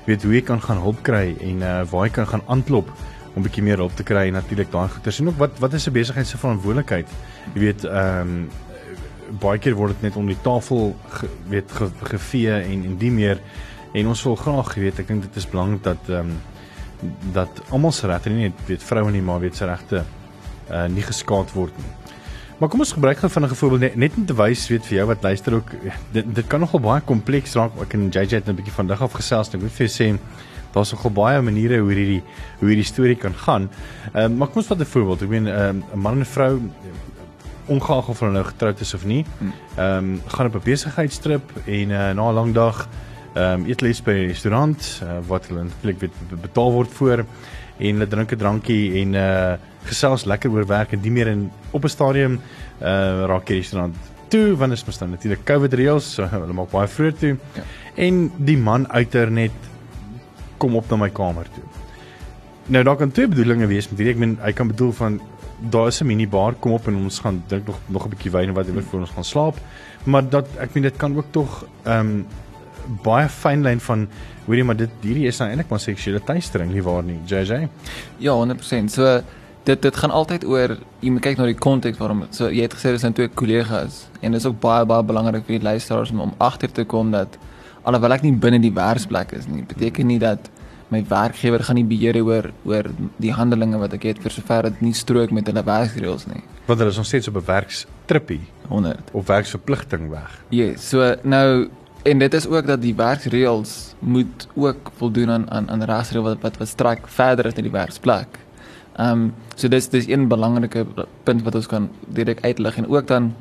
weet 0.06 0.24
hoe 0.24 0.34
jy 0.34 0.42
kan 0.42 0.62
gaan 0.62 0.78
hulp 0.78 1.02
kry 1.04 1.36
en 1.42 1.62
uh, 1.62 1.82
waar 1.90 2.06
jy 2.06 2.14
kan 2.14 2.28
gaan 2.28 2.44
aanklop 2.48 2.88
om 3.36 3.44
bietjie 3.44 3.64
meer 3.64 3.78
hulp 3.78 3.96
te 3.96 4.04
kry 4.04 4.28
en 4.28 4.38
natuurlik 4.38 4.72
daai 4.72 4.88
goeie 4.88 5.12
sien 5.12 5.28
ook 5.28 5.38
wat 5.38 5.60
wat 5.60 5.74
is 5.74 5.88
'n 5.88 5.92
besigheid 5.92 6.28
se 6.28 6.38
verantwoordelikheid. 6.38 7.08
Jy 7.56 7.60
weet 7.60 7.84
ehm 7.84 8.22
um, 8.22 8.50
baie 9.42 9.60
keer 9.60 9.76
word 9.76 9.92
dit 10.00 10.02
net 10.02 10.16
om 10.16 10.28
die 10.28 10.42
tafel 10.44 10.96
ge, 11.10 11.28
weet 11.50 11.72
ge, 11.72 11.90
gevee 12.04 12.56
en 12.56 12.86
en 12.86 12.98
die 12.98 13.12
meer 13.12 13.40
en 13.94 14.08
ons 14.08 14.24
wil 14.24 14.36
graag 14.36 14.76
weet 14.76 15.00
ek 15.00 15.08
dink 15.08 15.22
dit 15.22 15.36
is 15.36 15.50
belangrik 15.50 15.84
dat 15.84 16.08
ehm 16.08 16.20
um, 16.20 16.53
dat 17.34 17.62
almal 17.70 17.92
se 17.92 18.08
regte 18.08 18.30
nie 18.30 18.50
net 18.50 18.68
weet 18.68 18.84
vroue 18.84 19.12
nie 19.12 19.22
maar 19.22 19.40
weet 19.40 19.56
se 19.56 19.66
regte 19.66 20.04
uh 20.70 20.86
nie 20.88 21.04
geskaad 21.04 21.52
word 21.54 21.78
nie. 21.78 21.92
Maar 22.60 22.70
kom 22.70 22.80
ons 22.80 22.94
gebruik 22.96 23.18
gou 23.18 23.30
vinnige 23.30 23.56
voorbeeld 23.56 23.82
net, 23.82 23.96
net 23.96 24.16
om 24.16 24.26
te 24.26 24.36
wys 24.40 24.68
weet 24.72 24.86
vir 24.88 24.98
jou 24.98 25.08
wat 25.10 25.24
luister 25.24 25.54
ook 25.58 25.72
dit 26.14 26.36
dit 26.36 26.48
kan 26.48 26.62
nogal 26.64 26.80
baie 26.80 27.02
kompleks 27.02 27.56
raak. 27.60 27.76
Ek 27.82 27.94
en 27.98 28.10
JJ 28.10 28.40
het 28.40 28.48
'n 28.50 28.56
bietjie 28.56 28.74
vandag 28.74 29.02
af 29.02 29.14
gesels 29.20 29.50
en 29.50 29.56
ek 29.56 29.62
wil 29.62 29.70
vir 29.70 29.88
jou 29.88 29.94
sê 29.94 30.20
daar's 30.74 30.92
nogal 30.92 31.12
baie 31.12 31.42
maniere 31.42 31.80
hoe 31.80 31.92
hierdie 31.92 32.24
hoe 32.60 32.68
hierdie 32.70 32.86
storie 32.86 33.16
kan 33.16 33.34
gaan. 33.34 33.70
Ehm 34.14 34.32
uh, 34.32 34.38
maar 34.38 34.48
kom 34.48 34.62
ons 34.62 34.68
vat 34.68 34.80
'n 34.80 34.86
voorbeeld. 34.86 35.22
Ek 35.22 35.30
meen 35.30 35.48
ehm, 35.48 35.78
'n 35.78 35.84
uh, 35.94 36.02
man 36.02 36.14
en 36.14 36.20
'n 36.20 36.26
vrou 36.26 36.62
ongeag 37.68 38.08
of 38.08 38.20
hulle 38.20 38.32
nou 38.32 38.44
getroud 38.44 38.80
is 38.80 38.94
of 38.94 39.06
nie. 39.06 39.26
Ehm 39.76 39.98
um, 39.98 40.22
gaan 40.28 40.46
op 40.46 40.56
'n 40.56 40.64
besigheidstrip 40.64 41.52
en 41.66 41.90
uh, 41.90 42.12
na 42.12 42.30
'n 42.30 42.34
lang 42.34 42.54
dag 42.54 42.88
ehm 43.34 43.62
um, 43.62 43.66
eet 43.66 43.82
hulle 43.82 43.94
by 44.06 44.12
'n 44.12 44.28
restaurant 44.30 45.02
uh, 45.04 45.20
wat 45.28 45.48
hulle 45.48 45.66
eintlik 45.66 46.00
weet 46.00 46.16
betaal 46.42 46.72
word 46.72 46.92
voor 46.94 47.26
en 47.78 47.94
hulle 47.96 48.08
drink 48.08 48.32
'n 48.32 48.38
drankie 48.38 49.02
en 49.02 49.14
uh 49.14 49.54
gesels 49.84 50.24
lekker 50.26 50.52
oor 50.52 50.66
werk 50.66 50.94
en 50.94 51.02
die 51.02 51.12
meer 51.12 51.28
in 51.28 51.52
op 51.72 51.84
'n 51.84 51.90
stadium 51.90 52.40
uh 52.82 53.26
raak 53.28 53.46
die 53.46 53.58
restaurant 53.58 53.96
toe 54.30 54.56
want 54.56 54.72
is 54.72 54.86
mos 54.86 54.98
dan 54.98 55.10
natuurlik 55.10 55.46
COVID 55.46 55.74
reëls 55.74 56.14
so 56.14 56.28
hulle 56.32 56.54
maak 56.54 56.72
baie 56.72 56.88
vroeg 56.88 57.18
toe. 57.20 57.38
Ja. 57.56 57.64
En 57.96 58.32
die 58.38 58.58
man 58.58 58.88
uiter 58.92 59.32
net 59.32 59.52
kom 60.58 60.76
op 60.76 60.90
na 60.90 60.96
my 60.96 61.10
kamer 61.10 61.50
toe. 61.56 61.64
Nou 62.68 62.84
daar 62.84 62.98
kan 62.98 63.12
twee 63.12 63.28
bedoelings 63.28 63.68
wees 63.68 63.90
met 63.90 64.00
hierdie 64.00 64.14
ek 64.14 64.20
meen 64.20 64.38
hy 64.42 64.54
kan 64.54 64.68
bedoel 64.68 64.92
van 64.92 65.22
daar 65.74 65.88
is 65.88 66.02
'n 66.02 66.08
minibar 66.08 66.54
kom 66.60 66.72
op 66.72 66.88
en 66.88 66.96
ons 66.96 67.20
gaan 67.20 67.44
drink 67.48 67.68
nog 67.68 67.80
nog 67.88 68.06
'n 68.06 68.10
bietjie 68.10 68.32
wyn 68.32 68.48
en 68.50 68.54
wat 68.54 68.68
ewer 68.68 68.84
voor 68.84 69.00
ons 69.00 69.10
gaan 69.10 69.24
slaap. 69.24 69.58
Maar 70.04 70.30
dat 70.30 70.48
ek 70.60 70.74
meen 70.74 70.84
dit 70.84 70.98
kan 70.98 71.18
ook 71.18 71.32
tog 71.32 71.66
ehm 71.84 72.00
um, 72.00 72.26
baie 73.04 73.30
fyn 73.30 73.64
lyn 73.66 73.80
van 73.80 74.08
hoorie 74.48 74.66
maar 74.68 74.78
dit 74.80 75.06
hierdie 75.06 75.28
is 75.28 75.40
nou 75.40 75.50
eintlik 75.50 75.72
maar 75.72 75.84
seksuele 75.84 76.22
teistering 76.28 76.74
nie 76.74 76.84
waar 76.84 77.04
nie 77.04 77.20
JJ 77.30 77.68
Ja 78.20 78.36
100% 78.40 78.94
so 78.94 79.22
dit 79.64 79.82
dit 79.82 79.96
gaan 79.96 80.12
altyd 80.12 80.46
oor 80.46 80.78
jy 81.00 81.14
moet 81.16 81.24
kyk 81.24 81.40
na 81.40 81.48
die 81.48 81.60
konteks 81.68 82.02
waarom 82.02 82.26
so 82.32 82.50
jy 82.52 82.68
het 82.68 82.76
gesê 82.76 82.92
dis 82.96 83.06
nou 83.06 83.14
twee 83.16 83.32
kollegas 83.32 84.04
en 84.22 84.32
dit 84.32 84.42
is 84.42 84.48
ook 84.50 84.60
baie 84.64 84.86
baie 84.86 85.04
belangrik 85.04 85.48
vir 85.48 85.60
die 85.60 85.70
luisteraars 85.70 86.12
om, 86.12 86.26
om 86.28 86.36
agter 86.38 86.72
te 86.72 86.84
kom 86.84 87.12
dat 87.16 87.40
alhoewel 87.84 88.18
ek 88.18 88.28
nie 88.28 88.36
binne 88.36 88.60
die 88.64 88.74
werksplek 88.76 89.32
is 89.38 89.48
nie 89.48 89.64
beteken 89.68 90.08
nie 90.08 90.20
dat 90.20 90.52
my 90.94 91.02
werkgewer 91.10 91.64
gaan 91.66 91.80
nie 91.80 91.88
beheer 91.88 92.20
oor 92.22 92.50
oor 92.70 92.90
die 93.22 93.34
handelinge 93.34 93.80
wat 93.82 93.96
ek 93.98 94.10
het 94.12 94.20
vir 94.24 94.36
sover 94.36 94.70
dit 94.70 94.82
nie 94.88 94.96
strook 94.98 95.34
met 95.36 95.48
hulle 95.50 95.64
werksreëls 95.66 96.28
nie. 96.30 96.44
Want 96.68 96.82
hulle 96.82 96.94
is 96.94 97.00
nog 97.02 97.10
steeds 97.10 97.30
op 97.32 97.40
'n 97.42 97.46
werkstrippie 97.48 98.42
100 98.70 99.14
of 99.14 99.28
werksverpligting 99.28 100.10
weg. 100.10 100.32
Ja 100.50 100.66
yes, 100.66 100.90
so 100.90 101.16
nou 101.24 101.70
En 102.04 102.20
dit 102.20 102.34
is 102.34 102.48
ook 102.48 102.68
dat 102.68 102.82
die 102.82 102.96
werksreëls 102.96 103.94
moet 104.00 104.48
ook 104.54 104.92
voldoen 104.96 105.30
aan 105.32 105.52
aan 105.52 105.70
aan 105.70 105.84
regsreëls 105.84 106.26
wat 106.26 106.42
wat 106.42 106.58
wat 106.58 106.68
strek 106.68 107.08
verder 107.08 107.48
as 107.48 107.56
net 107.56 107.64
die 107.64 107.72
werksplek. 107.72 108.40
Ehm 108.96 109.12
um, 109.12 109.34
so 109.56 109.68
dis 109.68 109.88
dis 109.90 110.08
een 110.08 110.28
belangrike 110.28 110.86
punt 111.24 111.44
wat 111.44 111.56
ons 111.56 111.68
kan 111.68 111.90
direk 112.08 112.44
uitlig 112.44 112.78
en 112.78 112.88
ook 112.88 113.08
dan 113.08 113.34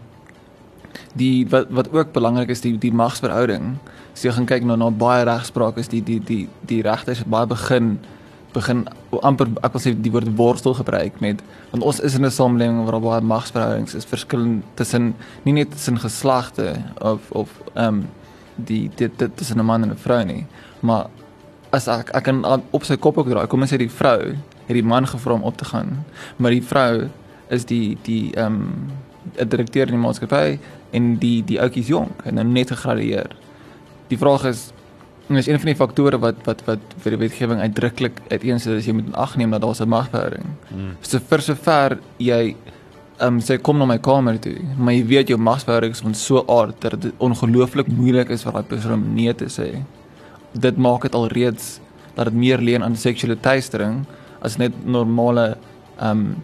die 1.13 1.49
wat 1.49 1.67
wat 1.71 1.93
ook 1.93 2.13
belangrik 2.13 2.49
is 2.55 2.61
die 2.61 2.79
die 2.79 2.93
magsverhouding. 2.93 3.77
So 4.15 4.29
jy 4.29 4.35
gaan 4.39 4.47
kyk 4.47 4.65
na 4.65 4.77
na 4.77 4.91
baie 4.91 5.25
regspraak 5.25 5.77
is 5.77 5.89
die 5.89 6.03
die 6.03 6.21
die 6.21 6.49
die 6.61 6.83
regters 6.83 7.25
baie 7.25 7.47
begin 7.47 7.99
begin 8.53 8.87
amper 9.23 9.49
ek 9.65 9.75
wil 9.75 9.83
sê 9.83 9.97
die 9.97 10.13
woord 10.13 10.35
worstel 10.37 10.75
gebruik 10.79 11.21
met 11.21 11.43
want 11.71 11.83
ons 11.83 12.01
is 12.01 12.15
in 12.15 12.25
'n 12.25 12.31
samelewing 12.31 12.85
waar 12.87 13.01
baie 13.01 13.21
magsverhoudings 13.21 13.95
is 13.95 14.05
verskillend 14.05 14.65
tussen 14.75 15.15
nie 15.43 15.53
net 15.53 15.71
tussen 15.71 15.99
geslagte 15.99 16.77
of 17.01 17.31
of 17.31 17.49
ehm 17.75 17.89
um, 17.89 18.09
die 18.57 18.91
dit 18.97 19.19
dit 19.19 19.41
is 19.41 19.55
'n 19.55 19.65
man 19.65 19.83
en 19.83 19.91
'n 19.91 19.97
vrou 19.97 20.25
nie. 20.25 20.47
Maar 20.81 21.07
as 21.71 21.89
ek 21.89 22.11
ek 22.15 22.25
kan 22.25 22.45
op 22.71 22.85
sy 22.85 22.97
kop 22.97 23.19
ook 23.19 23.29
draai. 23.29 23.47
Kom 23.47 23.61
ons 23.61 23.73
sê 23.73 23.79
die 23.79 23.91
vrou 23.91 24.35
het 24.67 24.77
die 24.77 24.83
man 24.83 25.07
gevra 25.07 25.33
om 25.33 25.43
op 25.43 25.57
te 25.57 25.65
gaan, 25.65 26.05
maar 26.37 26.51
die 26.51 26.63
vrou 26.63 27.09
is 27.49 27.65
die 27.65 27.99
die 28.03 28.35
ehm 28.37 28.47
um, 28.47 28.93
'n 29.39 29.49
direkteur 29.49 29.87
in 29.87 29.97
die 29.97 30.03
maatskappy 30.03 30.59
en 30.91 31.17
die 31.19 31.45
die 31.45 31.61
ouetjie 31.61 31.83
is 31.83 31.89
jonk 31.89 32.25
en 32.25 32.35
nou 32.35 32.45
net 32.45 32.71
gegradueer. 32.71 33.31
Die 34.09 34.19
vraag 34.19 34.45
is 34.45 34.73
is 35.29 35.47
een 35.47 35.59
van 35.59 35.71
die 35.71 35.79
faktore 35.79 36.19
wat 36.19 36.43
wat 36.45 36.65
wat 36.67 36.97
vir 37.05 37.15
die 37.15 37.21
wetgewing 37.23 37.61
uitdruklik 37.61 38.21
uiteensit 38.29 38.75
is 38.77 38.87
jy 38.87 38.93
moet 38.99 39.15
ag 39.15 39.37
neem 39.37 39.51
dat 39.51 39.63
daar 39.63 39.81
'n 39.81 39.89
magverhouding. 39.89 40.47
Hmm. 40.69 40.97
So 41.01 41.19
vir 41.19 41.41
sover 41.41 41.99
jy 42.19 42.57
um, 43.21 43.41
sê 43.41 43.59
kom 43.61 43.79
na 43.79 43.87
my 43.87 43.99
kamer 43.99 44.39
toe, 44.43 44.57
maar 44.79 44.95
jy 44.95 45.05
weet 45.07 45.33
jou 45.33 45.39
magsverhouding 45.39 45.95
is 45.95 46.23
so 46.25 46.45
aard 46.49 46.81
dat 46.81 47.01
dit 47.01 47.13
ongelooflik 47.19 47.89
moeilik 47.89 48.31
is 48.31 48.43
vir 48.43 48.53
daai 48.53 48.69
persoon 48.69 48.95
om 48.99 49.15
nee 49.15 49.35
te 49.35 49.47
sê. 49.47 49.85
Dit 50.53 50.77
maak 50.77 51.03
dit 51.03 51.15
alreeds 51.15 51.81
dat 52.15 52.29
dit 52.29 52.35
meer 52.35 52.59
leen 52.61 52.83
aan 52.83 52.97
seksuele 52.97 53.37
teistering 53.37 54.05
as 54.43 54.59
net 54.59 54.73
normale 54.85 55.57
ehm 55.99 56.11
um, 56.11 56.43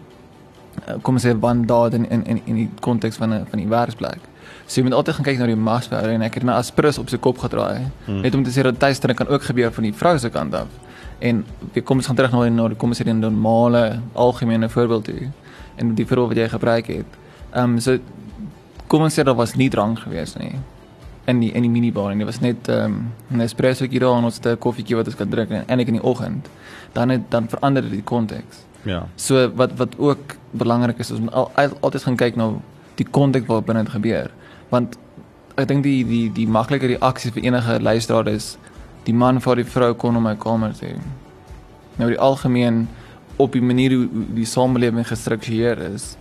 kom 1.03 1.17
ons 1.19 1.25
sê 1.27 1.33
wandaad 1.35 1.95
in 1.95 2.05
in 2.09 2.25
in 2.25 2.41
in 2.47 2.55
die 2.55 2.69
konteks 2.81 3.17
van 3.17 3.35
'n 3.35 3.47
van 3.51 3.59
die 3.59 3.69
werksplek. 3.69 4.21
So 4.67 4.81
jy 4.81 4.85
moet 4.85 4.95
altyd 4.95 5.15
gaan 5.15 5.25
kyk 5.25 5.39
na 5.39 5.47
die 5.47 5.57
magsverhouding 5.57 6.21
en 6.21 6.27
ek 6.27 6.35
het 6.35 6.45
nou 6.45 6.57
aspirus 6.57 6.99
op 6.99 7.09
sy 7.09 7.19
kop 7.19 7.39
gedraai. 7.39 7.91
Hmm. 8.05 8.21
Net 8.21 8.35
om 8.35 8.45
te 8.45 8.51
sê 8.51 8.63
dat 8.63 8.79
teistering 8.79 9.17
kan 9.17 9.29
ook 9.29 9.43
gebeur 9.43 9.73
van 9.73 9.85
die 9.85 9.93
vrou 9.93 10.19
se 10.19 10.31
kant 10.31 10.55
af. 10.55 10.69
En 11.19 11.45
weer 11.73 11.83
kom 11.83 11.97
ons 11.97 12.07
gaan 12.07 12.17
terug 12.17 12.33
na 12.33 12.49
na 12.49 12.75
kom 12.75 12.89
ons 12.89 13.01
sê 13.01 13.05
die 13.05 13.13
normale 13.13 14.01
algemene 14.15 14.69
voorbeeld 14.69 15.05
toe 15.05 15.33
en 15.79 15.95
die 15.95 16.07
voorbeeld 16.07 16.29
wat 16.29 16.43
jy 16.43 16.49
gebruik 16.55 16.87
het. 16.87 17.21
Ehm 17.53 17.77
um, 17.77 17.79
so 17.81 17.99
kom 18.89 19.03
ons 19.05 19.19
sê 19.19 19.25
daar 19.25 19.37
was 19.37 19.55
nie 19.57 19.69
drank 19.71 19.99
gewees 20.05 20.37
nie 20.41 20.57
in 21.29 21.41
die 21.43 21.51
in 21.53 21.63
die 21.67 21.71
minibar 21.71 22.11
en 22.11 22.19
dit 22.19 22.27
was 22.27 22.41
net 22.41 22.69
ehm 22.69 22.95
um, 23.31 23.39
'n 23.39 23.41
espresso 23.41 23.87
hier 23.87 24.01
daar 24.01 24.19
en 24.19 24.25
ons 24.25 24.37
het 24.37 24.47
'n 24.47 24.59
koffietjie 24.59 24.97
wat 24.97 25.07
ons 25.07 25.17
kan 25.17 25.29
drink 25.29 25.51
en 25.51 25.65
eintlik 25.67 25.89
in 25.89 26.01
die 26.01 26.03
oggend. 26.03 26.49
Dan 26.93 27.09
het 27.09 27.31
dan 27.31 27.49
verander 27.49 27.83
dit 27.83 27.91
die 27.91 28.03
konteks. 28.03 28.65
Ja. 28.83 29.07
So 29.17 29.51
wat 29.55 29.77
wat 29.77 29.99
ook 29.99 30.37
belangrik 30.51 30.99
is 30.99 31.11
is 31.11 31.19
om 31.19 31.29
al, 31.29 31.51
al, 31.55 31.69
altyd 31.81 32.03
gaan 32.03 32.17
kyk 32.17 32.37
na 32.37 32.53
die 32.95 33.07
konteks 33.11 33.47
waar 33.47 33.63
binne 33.63 33.83
dit 33.83 33.93
gebeur. 33.93 34.31
Want 34.69 34.99
ek 35.55 35.69
dink 35.69 35.83
die 35.83 36.05
die 36.07 36.33
die 36.33 36.49
maklike 36.49 36.87
reaksie 36.87 37.33
vir 37.33 37.43
enige 37.43 37.81
luisteraar 37.81 38.29
is 38.29 38.57
die 39.05 39.15
man 39.15 39.41
vir 39.41 39.57
die 39.57 39.65
vrou 39.65 39.95
kon 39.95 40.17
om 40.17 40.23
my 40.23 40.37
kamer 40.37 40.73
toe. 40.79 40.97
Nou 41.97 42.09
die 42.11 42.19
algemeen 42.19 42.89
op 43.39 43.55
die 43.55 43.63
manier 43.63 43.95
hoe 43.95 44.09
die 44.35 44.47
samelewing 44.47 45.07
gestruktureer 45.07 45.79
is. 45.93 46.17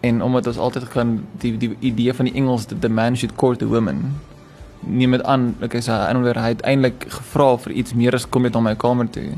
En 0.00 0.22
omdat 0.22 0.46
ons 0.46 0.58
altyd 0.58 0.88
kan 0.92 1.18
die 1.42 1.56
die 1.58 1.74
idee 1.80 2.14
van 2.14 2.30
die 2.30 2.34
Engels 2.34 2.66
that 2.70 2.80
the 2.80 2.88
man 2.88 3.16
should 3.16 3.36
court 3.36 3.58
the 3.58 3.66
woman. 3.66 4.14
Neem 4.80 5.16
dit 5.16 5.24
aan 5.26 5.50
ek 5.64 5.78
sê 5.82 5.92
hy 5.92 6.28
het 6.32 6.62
uiteindelik 6.62 7.08
gevra 7.18 7.50
vir 7.64 7.72
iets 7.82 7.94
meer 7.94 8.14
as 8.14 8.28
kom 8.28 8.46
net 8.46 8.54
na 8.54 8.62
my 8.64 8.74
kamer 8.76 9.10
toe. 9.10 9.34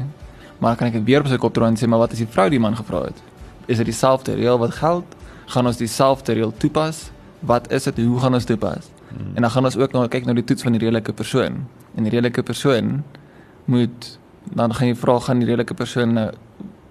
Maar 0.61 0.77
kan 0.77 0.93
ek 0.93 1.01
weer 1.05 1.25
op 1.25 1.31
sy 1.33 1.41
kop 1.41 1.55
draai 1.57 1.71
en 1.73 1.81
sê 1.81 1.89
maar 1.89 2.05
wat 2.05 2.13
as 2.13 2.23
die 2.23 2.29
vrou 2.29 2.49
die 2.53 2.61
man 2.61 2.77
gevra 2.77 3.07
het? 3.09 3.23
Is 3.67 3.81
dit 3.81 3.89
dieselfde 3.89 4.37
reël 4.37 4.59
wat 4.59 4.77
geld? 4.79 5.17
Gaan 5.47 5.67
ons 5.67 5.77
dieselfde 5.77 6.37
reël 6.37 6.53
toepas? 6.57 7.11
Wat 7.41 7.71
is 7.73 7.89
dit? 7.89 8.03
Hoe 8.05 8.21
gaan 8.21 8.35
ons 8.35 8.45
toepas? 8.45 8.91
Hmm. 9.11 9.35
en 9.35 9.43
dan 9.43 9.51
gaan 9.51 9.65
ons 9.65 9.77
ook 9.77 9.93
nou 9.93 10.07
kyk 10.09 10.27
na 10.27 10.35
die 10.39 10.45
toets 10.45 10.63
van 10.63 10.77
die 10.77 10.81
redelike 10.83 11.13
persoon. 11.13 11.65
En 11.99 12.07
die 12.07 12.13
redelike 12.13 12.43
persoon 12.47 13.01
moet 13.65 14.19
dan 14.55 14.75
gaan 14.75 14.91
jy 14.91 14.97
vra 14.99 15.19
gaan 15.21 15.43
die 15.43 15.49
redelike 15.49 15.75
persoon 15.75 16.15
nou 16.15 16.29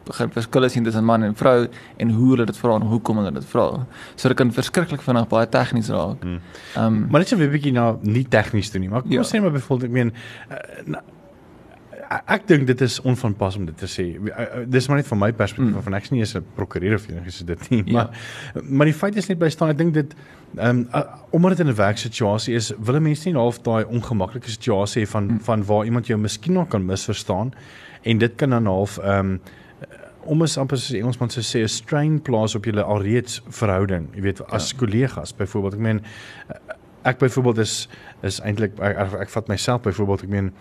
verskille 0.10 0.70
sien 0.70 0.84
tussen 0.84 1.06
man 1.06 1.24
en 1.24 1.36
vrou 1.36 1.68
en 1.98 2.12
hoe 2.12 2.32
hulle 2.32 2.46
dit 2.46 2.58
vra 2.58 2.76
en 2.80 2.88
hoekom 2.94 3.22
hulle 3.22 3.32
dit 3.32 3.46
vra. 3.46 3.68
So 4.16 4.32
dit 4.32 4.38
kan 4.38 4.52
verskriklik 4.52 5.02
vinnig 5.06 5.30
baie 5.30 5.50
tegnies 5.50 5.90
raak. 5.90 6.24
Hmm. 6.24 6.42
Ehm 6.76 6.86
um, 6.86 7.08
maar 7.10 7.20
net 7.20 7.28
so 7.28 7.38
'n 7.38 7.52
bietjie 7.52 7.74
na 7.74 7.96
nie 8.02 8.26
tegnies 8.26 8.70
toe 8.70 8.80
nie, 8.80 8.90
maar 8.90 9.02
kom 9.02 9.12
ja. 9.12 9.20
ons 9.20 9.36
sê 9.36 9.42
maar 9.42 9.52
byvoorbeeld 9.52 9.90
ek 9.90 9.96
meen 9.96 10.14
uh, 10.50 11.02
ek 12.10 12.48
dink 12.50 12.66
dit 12.68 12.82
is 12.82 12.98
onvanpas 13.06 13.56
om 13.60 13.66
dit 13.66 13.78
te 13.78 13.88
sê. 13.90 14.06
Dis 14.68 14.88
maar 14.90 14.98
net 14.98 15.08
van 15.08 15.20
my 15.20 15.30
perspektief 15.32 15.76
mm. 15.76 15.86
van 15.86 15.98
ek 15.98 16.08
is 16.08 16.12
nie 16.14 16.22
eens 16.24 16.36
'n 16.36 16.46
prokureur 16.56 16.96
of 16.96 17.08
enigiets 17.10 17.38
so 17.38 17.46
dit 17.46 17.70
nie, 17.70 17.84
maar 17.94 18.10
ja. 18.56 18.62
maar 18.70 18.86
die 18.86 18.94
feit 18.94 19.16
is 19.16 19.28
net 19.30 19.40
by 19.40 19.50
staan 19.50 19.70
ek 19.70 19.78
dink 19.78 19.94
dit 19.94 20.16
ehm 20.58 20.70
um, 20.70 20.88
uh, 20.94 21.04
omdat 21.30 21.58
dit 21.58 21.68
in 21.68 21.72
'n 21.74 21.76
werksituasie 21.76 22.56
is, 22.56 22.74
wil 22.78 23.00
mense 23.00 23.30
nie 23.30 23.38
half 23.38 23.62
daai 23.62 23.86
ongemaklike 23.86 24.50
situasie 24.50 25.08
van 25.08 25.24
mm. 25.24 25.40
van 25.40 25.66
waar 25.66 25.86
iemand 25.86 26.08
jou 26.08 26.20
miskien 26.20 26.54
nog 26.54 26.68
kan 26.68 26.86
misverstaan 26.86 27.54
en 28.02 28.18
dit 28.18 28.36
kan 28.36 28.50
dan 28.50 28.66
half 28.66 28.98
ehm 28.98 29.20
um, 29.20 29.40
om 30.30 30.46
ons 30.46 30.58
amper 30.62 30.78
soos 30.78 30.98
Engelsman 30.98 31.32
sou 31.34 31.44
sê 31.44 31.64
'n 31.64 31.72
strain 31.74 32.20
plaas 32.22 32.56
op 32.56 32.66
julle 32.66 32.84
alreeds 32.84 33.42
verhouding, 33.50 34.10
jy 34.16 34.22
weet 34.22 34.42
as 34.54 34.72
ja. 34.72 34.78
kollegas 34.78 35.34
byvoorbeeld. 35.34 35.74
Ek 35.74 35.80
meen 35.80 36.02
ek 37.04 37.18
byvoorbeeld 37.18 37.58
is 37.58 37.90
is 38.24 38.40
eintlik 38.44 38.76
ek, 38.80 38.98
ek, 38.98 39.14
ek 39.26 39.30
vat 39.30 39.48
myself 39.48 39.82
byvoorbeeld 39.88 40.24
ek 40.28 40.30
meen 40.30 40.52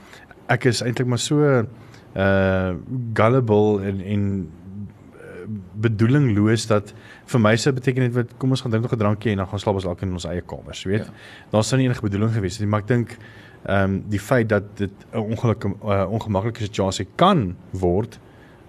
ek 0.48 0.68
is 0.70 0.82
eintlik 0.82 1.08
maar 1.10 1.22
so 1.22 1.42
uh 1.44 2.75
gullible 3.14 3.82
en 3.84 4.00
en 4.00 4.22
uh, 4.44 5.48
bedoelingloos 5.75 6.66
dat 6.70 6.94
vir 7.26 7.40
my 7.40 7.56
sou 7.56 7.72
beteken 7.75 8.06
dit 8.06 8.14
wat 8.14 8.32
kom 8.38 8.50
ons 8.50 8.62
gaan 8.64 8.70
drink 8.70 8.87
nog 8.87 8.94
'n 8.94 9.02
drankie 9.02 9.32
en 9.32 9.42
dan 9.42 9.48
gaan 9.48 9.58
slaap 9.58 9.75
ons 9.75 9.87
alkeen 9.87 10.08
in 10.08 10.14
ons 10.14 10.25
eie 10.25 10.42
kamers, 10.42 10.84
weet. 10.84 11.04
Ja. 11.06 11.12
Daar 11.50 11.64
sou 11.64 11.76
nie 11.80 11.88
enige 11.88 12.02
bedoeling 12.02 12.32
gewees 12.32 12.56
het 12.56 12.60
nie, 12.60 12.70
maar 12.70 12.80
ek 12.80 12.88
dink 12.88 13.18
ehm 13.66 13.84
um, 13.84 14.02
die 14.08 14.20
feit 14.20 14.48
dat 14.48 14.64
dit 14.76 14.92
'n 15.12 15.18
ongelukkige 15.18 15.75
uh, 15.84 16.06
ongemaklike 16.10 16.62
situasie 16.62 17.06
kan 17.16 17.56
word 17.70 18.18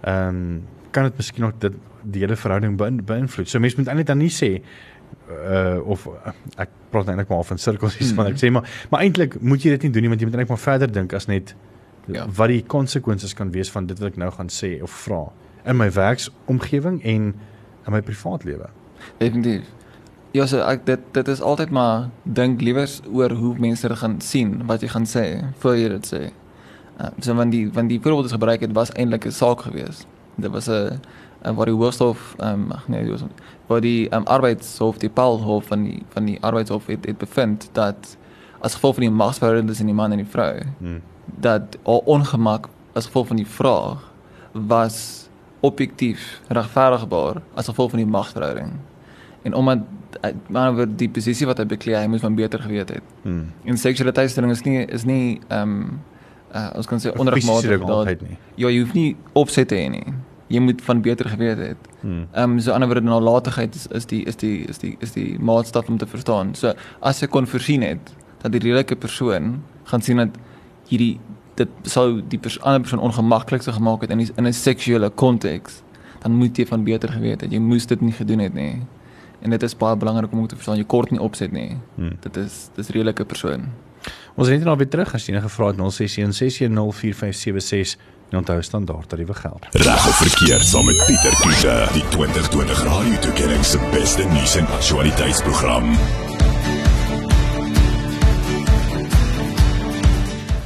ehm 0.01 0.27
um, 0.27 0.63
kan 0.91 1.03
dit 1.09 1.17
miskien 1.17 1.45
ook 1.45 1.59
dit 1.61 1.73
die 2.03 2.23
hele 2.23 2.35
verhouding 2.39 2.77
beïnvloed. 3.05 3.49
So 3.49 3.59
mense 3.59 3.77
moet 3.77 3.87
eintlik 3.91 4.07
dan 4.07 4.21
nie 4.21 4.31
sê 4.33 4.59
uh 5.29 5.77
of 5.89 6.05
uh, 6.09 6.33
ek 6.61 6.71
praat 6.93 7.09
eintlik 7.11 7.29
maar 7.29 7.45
van 7.45 7.57
sirkels 7.61 7.97
hier, 7.97 8.13
maar 8.17 8.29
ek 8.29 8.37
hmm. 8.37 8.41
sê 8.41 8.51
maar 8.53 8.69
maar 8.89 9.03
eintlik 9.05 9.39
moet 9.41 9.65
jy 9.65 9.75
dit 9.77 9.87
nie 9.87 9.93
doen 9.95 10.05
nie 10.05 10.11
want 10.13 10.21
jy 10.21 10.29
moet 10.29 10.37
eintlik 10.37 10.53
maar 10.53 10.61
verder 10.63 10.91
dink 10.91 11.13
as 11.17 11.27
net 11.29 11.53
ja. 12.09 12.25
wat 12.37 12.49
die 12.53 12.61
konsekwensies 12.65 13.35
kan 13.37 13.53
wees 13.53 13.71
van 13.73 13.89
dit 13.89 13.99
wat 14.01 14.13
ek 14.13 14.19
nou 14.21 14.29
gaan 14.33 14.49
sê 14.53 14.75
of 14.85 14.93
vra 15.05 15.27
in 15.69 15.77
my 15.77 15.89
werksomgewing 15.93 17.01
en 17.03 17.33
in 17.85 17.93
my 17.93 18.01
privaatlewe. 18.05 18.69
Definitief. 19.19 19.67
Ja, 20.33 20.45
so 20.49 20.61
ek 20.65 20.85
dit 20.85 21.05
dit 21.13 21.31
is 21.33 21.41
altyd 21.41 21.73
maar 21.73 22.09
dink 22.23 22.61
liewers 22.65 22.99
oor 23.09 23.33
hoe 23.37 23.55
mense 23.61 23.89
dit 23.89 24.01
gaan 24.01 24.19
sien 24.21 24.59
wat 24.69 24.85
jy 24.85 24.93
gaan 24.93 25.09
sê 25.09 25.25
voor 25.61 25.77
jy 25.77 25.89
dit 25.97 26.13
sê. 26.13 26.21
Uh, 26.99 27.09
so 27.21 27.33
wanneer 27.33 27.53
die 27.53 27.65
wanneer 27.73 27.97
die 27.97 28.03
voorbeeld 28.05 28.33
gebruik 28.33 28.65
het 28.65 28.73
was 28.77 28.93
eintlik 28.93 29.29
'n 29.29 29.35
saak 29.35 29.69
geweest 29.69 30.08
dit 30.41 30.51
was 30.51 30.67
'n 30.67 30.99
en 31.41 31.55
waar 31.55 31.65
die 31.65 31.75
hoofstof 31.75 32.33
ehm 32.37 32.71
um, 32.71 32.71
nee, 32.87 33.01
dit 33.01 33.11
was 33.11 33.23
waar 33.67 33.81
die 33.81 34.15
um, 34.15 34.25
arbeidshof 34.25 34.97
die 34.97 35.09
Paulhof 35.09 35.65
van 35.65 35.83
die 35.83 36.03
van 36.09 36.25
die 36.25 36.37
arbeidshof 36.41 36.85
het, 36.85 37.05
het 37.05 37.17
bevind 37.17 37.69
dat 37.71 38.17
as 38.59 38.73
gevolg 38.73 38.93
van 38.93 39.03
die 39.03 39.11
magsverhouding 39.11 39.67
tussen 39.67 39.85
die 39.85 39.95
man 39.95 40.11
en 40.11 40.17
die 40.17 40.27
vrou 40.29 40.59
hmm. 40.77 41.01
dat 41.25 41.77
al 41.83 42.01
ongemak 42.05 42.69
as 42.93 43.05
gevolg 43.05 43.27
van 43.27 43.35
die 43.35 43.47
vraag 43.47 44.11
was 44.51 45.29
objektief 45.59 46.41
regverdigbaar 46.47 47.41
as 47.53 47.65
gevolg 47.65 47.89
van 47.89 47.99
die 47.99 48.11
magsverhouding 48.11 48.71
en 49.41 49.53
omdat 49.53 49.77
maar 50.47 50.73
oor 50.73 50.87
die 50.95 51.09
posisie 51.09 51.47
wat 51.47 51.57
hy 51.61 51.65
beklee 51.69 51.95
hy 51.95 52.07
moes 52.09 52.23
van 52.23 52.35
beter 52.35 52.59
geweet 52.59 52.89
het. 52.89 53.11
Hmm. 53.21 53.51
En 53.63 53.77
seksualiteitstelling 53.77 54.51
is 54.51 54.63
nie 54.65 54.85
is 54.85 55.05
nie 55.05 55.39
ehm 55.47 55.75
um, 55.75 55.99
uh, 56.53 56.69
ons 56.75 56.87
kan 56.89 56.99
sê 56.99 57.13
onregmatig 57.13 57.85
dat 57.85 58.23
ja 58.55 58.69
jy 58.69 58.79
hoef 58.81 58.93
nie 58.97 59.15
opset 59.37 59.69
te 59.69 59.77
hê 59.77 59.89
nie 59.93 60.15
jy 60.49 60.59
moet 60.59 60.81
van 60.81 61.01
beter 61.01 61.29
geweet 61.29 61.57
het. 61.57 61.89
Hmm. 62.01 62.27
Ehm 62.31 62.51
um, 62.51 62.59
so 62.59 62.71
anderswoorde 62.71 63.07
nalatigheid 63.07 63.75
is 63.75 63.87
is 63.87 64.05
die 64.05 64.23
is 64.25 64.35
die 64.35 64.65
is 64.67 64.77
die 64.77 64.95
is 64.99 65.11
die 65.13 65.39
maatstaf 65.39 65.89
om 65.89 65.97
te 65.97 66.07
verstaan. 66.07 66.55
So 66.55 66.73
as 66.99 67.21
jy 67.21 67.27
kon 67.27 67.47
voorsien 67.47 67.85
het 67.85 68.13
dat 68.41 68.51
die 68.51 68.61
redelike 68.63 68.95
persoon 68.95 69.61
gaan 69.83 70.01
sien 70.01 70.17
dat 70.17 70.39
hierdie 70.89 71.19
dit 71.59 71.69
sou 71.83 72.21
die 72.21 72.39
pers 72.39 72.59
ander 72.61 72.81
persoon 72.81 73.03
ongemaklik 73.03 73.61
sou 73.61 73.73
gemaak 73.75 74.01
het 74.01 74.09
in 74.15 74.23
die, 74.23 74.31
in 74.35 74.47
'n 74.47 74.53
seksuele 74.53 75.09
konteks, 75.09 75.83
dan 76.23 76.31
moet 76.31 76.57
jy 76.57 76.65
van 76.65 76.83
beter 76.83 77.11
geweet 77.11 77.41
het. 77.41 77.51
Jy 77.51 77.59
moes 77.59 77.85
dit 77.85 78.01
nie 78.01 78.13
gedoen 78.13 78.39
het 78.39 78.53
nie. 78.53 78.81
En 79.41 79.49
dit 79.49 79.63
is 79.63 79.77
baie 79.77 79.95
belangrik 79.95 80.31
om 80.31 80.47
te 80.47 80.55
verstaan. 80.55 80.77
Jy 80.77 80.83
kort 80.83 81.11
nie 81.11 81.19
opset 81.19 81.51
nie. 81.51 81.77
Hmm. 81.95 82.17
Dit 82.19 82.37
is 82.37 82.69
dis 82.75 82.89
redelike 82.89 83.25
persoon. 83.25 83.61
Ons 84.35 84.47
het 84.47 84.57
net 84.57 84.65
nou 84.65 84.77
weer 84.77 84.89
terug 84.89 85.13
as 85.13 85.25
jy 85.25 85.33
enige 85.33 85.49
vrae 85.49 85.67
het 85.67 85.77
0616104576 85.77 87.99
En 88.29 88.37
onthou 88.37 88.61
standaard 88.61 89.09
tariewe 89.09 89.33
geld. 89.33 89.65
Reg 89.71 90.07
of 90.07 90.17
verkeerd 90.17 90.65
saam 90.65 90.85
met 90.85 91.03
Pieter 91.05 91.35
Kiefer, 91.41 91.89
die 91.93 92.03
2020 92.07 92.83
Radio 92.83 93.19
Tuigering 93.19 93.65
se 93.65 93.79
beste 93.91 94.25
nuus 94.25 94.55
en 94.55 94.67
aktualiteitsprogram. 94.67 95.95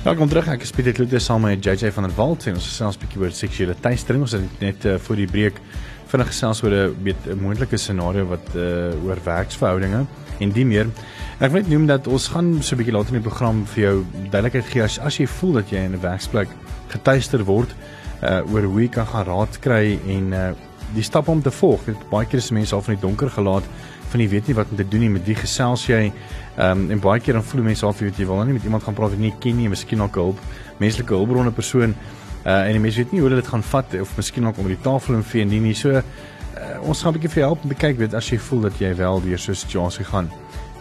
Welkom 0.03 0.27
terug. 0.27 0.48
Ek 0.51 0.65
is 0.67 0.75
Pieter 0.75 0.91
Kloete 0.91 1.20
saam 1.24 1.48
met 1.48 1.63
JJ 1.63 1.93
van 1.96 2.03
der 2.03 2.15
Walt 2.17 2.50
en 2.51 2.60
ons 2.60 2.67
gesels 2.67 3.00
'n 3.00 3.05
bietjie 3.05 3.22
oor 3.22 3.32
seksuele 3.32 3.75
teistering. 3.79 4.27
Ons 4.27 4.36
het 4.36 4.60
net 4.60 4.86
uh, 4.86 5.00
voor 5.00 5.15
die 5.15 5.27
breek 5.27 5.62
vinnig 6.12 6.27
gesels 6.27 6.63
oor 6.63 6.75
'n 6.75 7.39
moontlike 7.39 7.77
scenario 7.77 8.27
wat 8.27 8.51
uh, 8.55 8.91
oor 9.05 9.24
werksverhoudinge 9.24 10.05
en 10.43 10.51
die 10.53 10.65
meer. 10.67 10.91
Ek 11.39 11.51
wil 11.51 11.62
net 11.62 11.71
noem 11.71 11.88
dat 11.89 12.07
ons 12.07 12.27
gaan 12.33 12.62
so 12.62 12.75
'n 12.75 12.79
bietjie 12.79 12.93
later 12.93 13.15
in 13.15 13.21
die 13.21 13.29
program 13.29 13.65
vir 13.65 13.83
jou 13.83 14.05
duidelikheid 14.31 14.65
gee 14.65 14.83
as 14.83 15.00
as 15.00 15.17
jy 15.17 15.27
voel 15.27 15.53
dat 15.53 15.71
jy 15.71 15.85
in 15.85 15.93
'n 15.93 16.01
werksplek 16.01 16.50
getuister 16.89 17.43
word 17.43 17.73
uh 18.21 18.41
oor 18.53 18.63
hoe 18.63 18.81
jy 18.81 18.89
kan 18.89 19.05
gaan 19.05 19.25
raad 19.25 19.59
kry 19.59 20.00
en 20.07 20.33
uh 20.33 20.53
die 20.93 21.03
stappe 21.03 21.31
om 21.31 21.41
te 21.41 21.51
volg. 21.51 21.85
Weet 21.85 22.09
baie 22.09 22.25
keer 22.25 22.39
is 22.39 22.51
mense 22.51 22.75
al 22.75 22.81
van 22.81 22.93
die 22.93 23.01
donker 23.01 23.29
gelaat 23.29 23.63
van 24.12 24.21
jy 24.21 24.27
weet 24.29 24.47
nie 24.47 24.55
wat 24.55 24.69
om 24.69 24.77
te 24.77 24.88
doen 24.88 25.00
nie 25.00 25.09
met 25.09 25.25
wie 25.25 25.35
gesels 25.35 25.88
jy. 25.88 26.12
Um 26.57 26.91
en 26.91 27.00
baie 27.00 27.19
keer 27.19 27.33
dan 27.33 27.43
voel 27.43 27.63
mense 27.63 27.85
al 27.85 27.95
weet 27.97 28.17
jy 28.17 28.25
wil 28.25 28.35
nou 28.35 28.45
nie 28.45 28.53
met 28.53 28.63
iemand 28.63 28.83
gaan 28.83 28.93
praat 28.93 29.09
wat 29.09 29.19
jy 29.19 29.25
nie 29.25 29.39
ken 29.39 29.57
nie, 29.57 29.69
miskien 29.69 30.01
ook 30.01 30.15
hulp, 30.15 30.38
menslike 30.79 31.13
hulpbronne 31.13 31.51
persoon 31.51 31.95
uh 32.45 32.67
en 32.67 32.71
die 32.75 32.79
mense 32.79 33.01
weet 33.01 33.12
nie 33.12 33.21
hoe 33.21 33.29
hulle 33.29 33.41
dit 33.41 33.50
gaan 33.50 33.63
vat 33.63 33.95
of 34.01 34.15
miskien 34.17 34.47
ook 34.47 34.57
om 34.59 34.67
die 34.67 34.81
tafel 34.83 35.15
en 35.15 35.23
vee 35.23 35.41
en 35.41 35.50
nie 35.50 35.73
so 35.73 36.01
ons 36.82 37.01
gaan 37.01 37.13
'n 37.13 37.20
bietjie 37.20 37.34
vir 37.36 37.43
help 37.43 37.62
te 37.62 37.75
kyk 37.75 37.98
weet 37.98 38.13
as 38.13 38.29
jy 38.29 38.38
voel 38.38 38.62
dat 38.62 38.79
jy 38.79 38.96
wel 38.96 39.22
deur 39.22 39.39
so 39.39 39.51
'n 39.51 39.55
situasie 39.55 40.05
gaan 40.05 40.29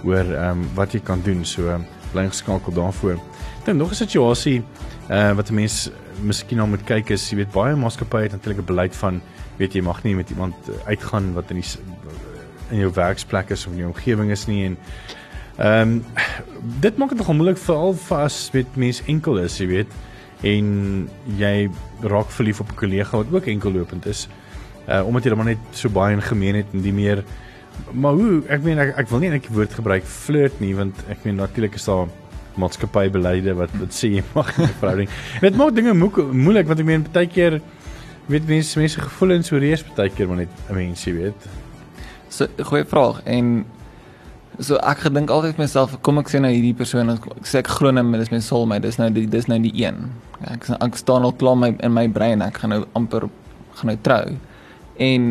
oor 0.04 0.24
ehm 0.24 0.50
um, 0.50 0.68
wat 0.74 0.92
jy 0.92 1.00
kan 1.00 1.22
doen. 1.22 1.44
So 1.44 1.68
um, 1.68 1.86
bly 2.12 2.28
geskakel 2.28 2.72
daarvoor. 2.72 3.18
Dan 3.64 3.76
nog 3.76 3.90
'n 3.90 3.94
situasie 3.94 4.62
uh 5.10 5.32
wat 5.34 5.50
'n 5.50 5.54
mens 5.54 5.90
miskien 6.20 6.58
nou 6.58 6.68
moet 6.68 6.84
kyk 6.84 7.10
is, 7.10 7.30
jy 7.30 7.36
weet 7.36 7.52
baie 7.52 7.76
maatskappye 7.76 8.22
het 8.22 8.32
natuurlik 8.32 8.62
'n 8.62 8.66
beleid 8.66 8.96
van 8.96 9.22
weet 9.56 9.74
jy 9.74 9.82
mag 9.82 10.02
nie 10.02 10.14
met 10.14 10.30
iemand 10.30 10.54
uitgaan 10.84 11.32
wat 11.32 11.50
in 11.50 11.60
die 11.60 11.68
in 12.70 12.78
jou 12.78 12.92
werksplek 12.94 13.50
is 13.50 13.66
of 13.66 13.72
in 13.72 13.78
jou 13.78 13.88
omgewing 13.88 14.30
is 14.30 14.46
nie 14.46 14.64
en 14.64 14.76
ehm 15.56 15.80
um, 15.80 16.04
dit 16.80 16.96
maak 16.96 17.08
dit 17.08 17.18
nogal 17.18 17.34
moeilik 17.34 17.58
veral 17.58 17.94
vir 17.94 18.18
as 18.18 18.50
met 18.52 18.76
mense 18.76 19.02
enkel 19.06 19.38
is, 19.38 19.58
jy 19.58 19.66
weet, 19.66 19.90
en 20.42 21.08
jy 21.38 21.70
raak 22.00 22.30
verlief 22.30 22.60
op 22.60 22.70
'n 22.72 22.74
kollega 22.74 23.16
wat 23.16 23.32
ook 23.32 23.46
enkellopend 23.46 24.06
is. 24.06 24.28
Uh 24.88 25.06
omdat 25.06 25.24
jy 25.24 25.34
maar 25.34 25.52
net 25.52 25.78
so 25.78 25.88
baie 25.88 26.14
in 26.16 26.22
gemeen 26.22 26.54
het 26.54 26.66
en 26.72 26.82
die 26.82 26.92
meer 26.92 27.24
maar 27.92 28.16
hoe 28.18 28.42
ek 28.48 28.62
meen 28.64 28.80
ek, 28.82 28.96
ek 28.98 29.08
wil 29.12 29.22
nie 29.22 29.30
net 29.32 29.46
die 29.46 29.54
woord 29.54 29.74
gebruik 29.76 30.04
flirt 30.08 30.58
nie 30.60 30.74
want 30.76 30.96
ek 31.12 31.24
meen 31.26 31.38
natuurlik 31.40 31.76
is 31.78 31.86
daar 31.88 32.08
maatskappybeleide 32.60 33.54
wat 33.56 33.72
wat 33.80 33.94
sê 33.96 34.10
jy 34.16 34.24
mag 34.36 34.50
nie 34.58 34.66
'n 34.66 34.78
verhouding. 34.80 35.08
Dit 35.40 35.56
maak 35.56 35.74
dinge 35.74 35.94
moeilik 35.94 36.66
want 36.66 36.80
ek 36.80 36.86
meen 36.86 37.06
baie 37.12 37.26
keer 37.26 37.60
weet 38.28 38.48
mense 38.48 38.78
mense 38.78 39.00
gevoelens 39.00 39.48
so 39.48 39.58
reus 39.58 39.84
baie 39.96 40.10
keer 40.10 40.28
maar 40.28 40.44
net 40.44 40.52
'n 40.68 40.74
mens 40.74 41.04
jy 41.04 41.12
weet. 41.12 41.48
So 42.28 42.46
goeie 42.58 42.84
vraag 42.84 43.22
en 43.24 43.64
so 44.60 44.76
ek 44.76 44.98
gedink 45.08 45.30
altyd 45.30 45.58
myself 45.58 45.96
kom 46.02 46.18
ek 46.18 46.28
sê 46.28 46.40
nou 46.40 46.52
hierdie 46.52 46.76
persoon 46.76 47.10
ek 47.10 47.24
sê 47.42 47.58
ek 47.58 47.68
glo 47.68 47.90
net 47.90 48.04
dis 48.20 48.30
my 48.32 48.40
soulmate 48.40 48.82
dis 48.82 48.98
nou 48.98 49.10
die 49.10 49.26
dis 49.26 49.48
nou 49.48 49.58
die 49.58 49.84
een. 49.84 50.10
Ek 50.44 50.68
ek 50.80 50.96
staan 50.96 51.22
al 51.22 51.32
klaar 51.32 51.56
my 51.56 51.76
in 51.80 51.92
my 51.92 52.08
brein 52.08 52.42
ek 52.42 52.58
gaan 52.58 52.70
nou 52.70 52.84
amper 52.94 53.28
gaan 53.74 53.86
nou 53.86 53.98
trou. 54.02 54.36
En 55.02 55.28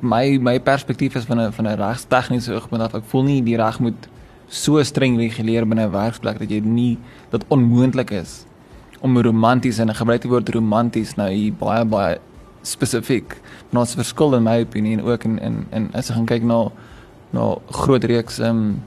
my 0.00 0.38
my 0.38 0.56
perspektief 0.60 1.16
is 1.18 1.26
van 1.28 1.40
'n 1.40 1.52
van 1.52 1.66
'n 1.66 1.80
regstegniese 1.80 2.54
oogpunt 2.54 2.82
af 2.82 2.94
ek 2.94 3.04
voel 3.10 3.22
nie 3.22 3.42
die 3.42 3.56
reg 3.56 3.80
moet 3.80 4.08
so 4.48 4.82
streng 4.82 5.16
reguleer 5.18 5.66
binne 5.68 5.86
'n 5.86 5.92
werksplek 5.92 6.38
dat 6.38 6.50
jy 6.50 6.60
nie 6.60 6.98
dat 7.30 7.44
onmoontlik 7.48 8.10
is 8.10 8.44
om 9.00 9.20
romanties 9.20 9.78
en 9.78 9.90
ek 9.90 9.96
gebruik 9.96 10.22
die 10.22 10.30
woord 10.30 10.48
romanties 10.54 11.16
nou 11.16 11.28
hier 11.30 11.52
baie 11.52 11.84
baie 11.84 12.18
spesifiek. 12.62 13.40
Maar 13.70 13.80
ons 13.80 13.94
verskil 13.94 14.34
in 14.34 14.42
my 14.42 14.60
opinie 14.60 14.98
en 14.98 15.04
ook 15.04 15.24
in 15.24 15.38
in 15.38 15.66
en 15.70 15.90
as 15.92 16.08
jy 16.08 16.14
gaan 16.14 16.26
kyk 16.26 16.42
na 16.42 16.70
na 17.32 17.56
groot 17.70 18.04
reeks 18.04 18.38
ehm 18.38 18.56
um, 18.56 18.82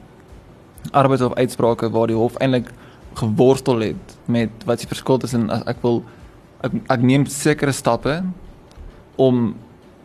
arbeids 0.91 1.22
of 1.22 1.34
uitsprake 1.34 1.89
waar 1.89 2.08
die 2.08 2.15
hof 2.15 2.38
eintlik 2.38 2.72
geworstel 3.13 3.79
het 3.79 4.17
met 4.25 4.50
wat 4.65 4.79
die 4.79 4.88
verskil 4.88 5.17
tussen 5.17 5.50
as 5.50 5.63
ek 5.70 5.81
wil 5.81 6.03
ek, 6.62 6.72
ek 6.88 7.01
neem 7.01 7.25
sekere 7.25 7.72
stappe 7.72 8.24
om 9.15 9.55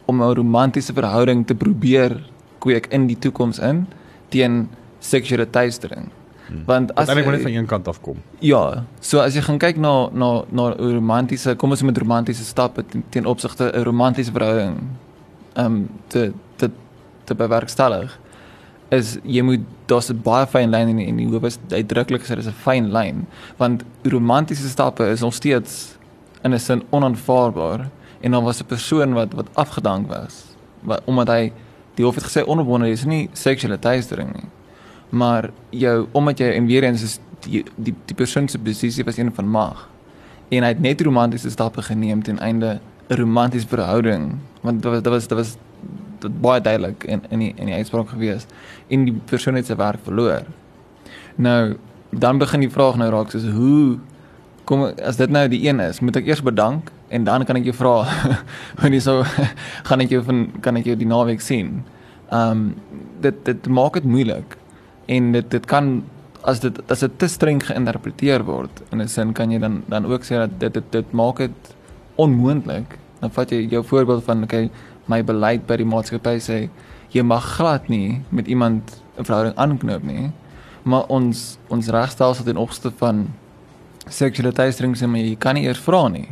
om 0.07 0.23
'n 0.23 0.35
romantiese 0.35 0.93
verhouding 0.93 1.47
te 1.47 1.55
probeer 1.55 2.23
kweek 2.59 2.87
in 2.87 3.07
die 3.07 3.19
toekoms 3.19 3.59
in 3.59 3.87
teen 4.29 4.69
seksuele 4.99 5.51
teistering. 5.51 6.11
Hmm. 6.47 6.63
Want 6.67 6.95
as 6.95 7.09
jy 7.09 7.15
net 7.15 7.43
van 7.43 7.53
een 7.53 7.67
kant 7.67 7.89
af 7.89 8.01
kom. 8.01 8.17
Ja, 8.39 8.85
so 9.01 9.19
as 9.19 9.35
jy 9.35 9.43
gaan 9.43 9.59
kyk 9.59 9.77
na 9.77 10.09
na 10.13 10.45
na 10.51 10.69
romantiese, 10.79 11.57
kom 11.57 11.71
ons 11.71 11.83
met 11.83 11.99
romantiese 11.99 12.45
stappe 12.45 12.85
teen, 12.87 13.05
teen 13.11 13.27
opsigte 13.27 13.73
'n 13.75 13.83
romantiese 13.83 14.33
verhouding 14.33 14.79
ehm 15.55 15.67
um, 15.67 15.89
te 16.07 16.33
te 16.57 16.71
te 17.25 17.35
bewerkstellig 17.35 18.19
is 18.95 19.17
jy 19.25 19.43
moet 19.43 19.65
daar's 19.87 20.11
'n 20.11 20.23
baie 20.23 20.47
fyn 20.47 20.71
lyn 20.71 20.89
in 20.89 20.99
in 20.99 21.17
die 21.17 21.27
hoof 21.27 21.45
is 21.45 21.59
uitdruklik 21.71 22.23
gesê 22.23 22.37
dis 22.37 22.47
'n 22.47 22.63
fyn 22.65 22.93
lyn 22.93 23.27
want 23.57 23.85
romantiese 24.03 24.69
stappe 24.69 25.05
is 25.11 25.21
nog 25.21 25.35
steeds 25.35 25.97
in 26.45 26.55
'n 26.55 26.59
sin 26.59 26.83
onaanvaarbaar 26.91 27.91
en 28.27 28.35
dan 28.35 28.45
was 28.45 28.61
'n 28.61 28.67
persoon 28.67 29.13
wat 29.15 29.35
wat 29.39 29.49
afgedank 29.55 30.09
was 30.11 30.45
wat 30.81 31.03
omdat 31.05 31.29
hy 31.29 31.53
die 31.95 32.05
hof 32.05 32.19
het 32.19 32.27
gesê 32.29 32.45
onopwonde 32.45 32.91
is 32.91 33.05
nie 33.05 33.29
seksuele 33.33 33.79
teistering 33.79 34.33
nie. 34.35 34.49
Maar 35.09 35.51
jou 35.71 36.07
omdat 36.13 36.39
jy 36.39 36.51
en 36.59 36.67
weer 36.67 36.85
eens 36.85 37.03
is 37.03 37.19
die 37.47 37.65
die, 37.75 37.95
die 38.05 38.17
persoon 38.17 38.49
se 38.49 38.59
posisie 38.59 39.05
was 39.05 39.17
een 39.17 39.33
van 39.35 39.49
mag. 39.49 39.89
En 40.49 40.63
hy 40.63 40.69
het 40.69 40.81
net 40.81 41.01
romantiese 41.01 41.51
stappe 41.51 41.83
geneem 41.83 42.23
ten 42.23 42.39
einde 42.39 42.81
'n 43.09 43.15
romantiese 43.15 43.69
verhouding 43.69 44.35
want 44.61 44.83
dit 44.83 44.91
was 44.91 45.03
dit 45.03 45.13
was 45.13 45.29
dit 45.29 45.39
was 45.39 45.57
dit 46.19 46.41
baie 46.41 46.61
duidelik 46.61 47.05
in 47.05 47.23
in 47.31 47.39
die 47.39 47.53
in 47.57 47.67
die 47.67 47.75
uitspraak 47.75 48.09
gewees. 48.09 48.47
En 48.89 49.05
die 49.05 49.21
persoon 49.25 49.55
het 49.55 49.67
sy 49.67 49.77
werk 49.77 50.01
verloor. 50.03 50.43
Nou 51.35 51.77
dan 52.11 52.39
begin 52.39 52.61
die 52.61 52.71
vraag 52.71 52.97
nou 52.97 53.11
raak 53.11 53.31
soos 53.31 53.45
hoe 53.45 53.99
kom 54.67 54.83
as 55.07 55.19
dit 55.21 55.31
nou 55.31 55.47
die 55.49 55.63
een 55.67 55.81
is 55.81 56.03
moet 56.03 56.19
ek 56.21 56.27
eers 56.27 56.43
bedank 56.45 56.91
en 57.15 57.25
dan 57.25 57.45
kan 57.47 57.57
ek 57.61 57.69
jou 57.71 57.77
vra 57.79 57.95
wanneer 58.81 59.05
so 59.05 59.23
gaan 59.89 60.05
ek 60.05 60.11
jou 60.17 60.23
van 60.27 60.47
kan 60.65 60.77
ek 60.81 60.91
jou 60.91 60.99
die 60.99 61.09
naweek 61.09 61.45
sien? 61.45 61.81
Ehm 62.31 62.51
um, 62.51 62.69
dit 63.23 63.39
dit 63.47 63.69
maak 63.73 63.95
dit 63.97 64.05
moeilik 64.05 64.59
en 65.09 65.33
dit 65.33 65.51
dit 65.51 65.67
kan 65.71 66.03
as 66.47 66.61
dit 66.63 66.79
as 66.93 67.03
dit 67.03 67.15
te 67.19 67.29
streng 67.31 67.63
geïnterpreteer 67.63 68.45
word 68.47 68.83
in 68.93 69.01
'n 69.03 69.09
sin 69.09 69.33
kan 69.33 69.51
jy 69.51 69.59
dan 69.59 69.83
dan 69.89 70.07
ook 70.07 70.23
sê 70.23 70.43
dat 70.43 70.59
dit 70.61 70.75
dit, 70.75 70.93
dit 70.93 71.13
maak 71.13 71.39
dit 71.39 71.75
onmoontlik 72.17 72.99
dan 73.21 73.31
vat 73.31 73.51
jy 73.51 73.67
jou 73.71 73.83
voorbeeld 73.83 74.25
van 74.25 74.43
okay 74.45 74.71
my 75.07 75.23
beleid 75.23 75.67
by 75.67 75.77
die 75.77 75.89
maatskappy 75.95 76.37
sê 76.49 76.69
jy 77.15 77.23
mag 77.23 77.45
glad 77.57 77.89
nie 77.89 78.23
met 78.31 78.47
iemand 78.47 78.83
'n 79.19 79.25
verhouding 79.25 79.57
aanknoop 79.57 80.03
nie 80.03 80.31
maar 80.83 81.05
ons 81.09 81.59
ons 81.69 81.89
regstelsel 81.89 82.45
ten 82.45 82.57
opsigte 82.57 82.91
van 82.99 83.27
seksuele 84.09 84.53
teistering 84.53 84.95
sê 84.97 85.09
my 85.11 85.21
jy 85.23 85.37
kan 85.39 85.57
nie 85.59 85.67
eers 85.67 85.81
vra 85.83 86.07
nie. 86.09 86.29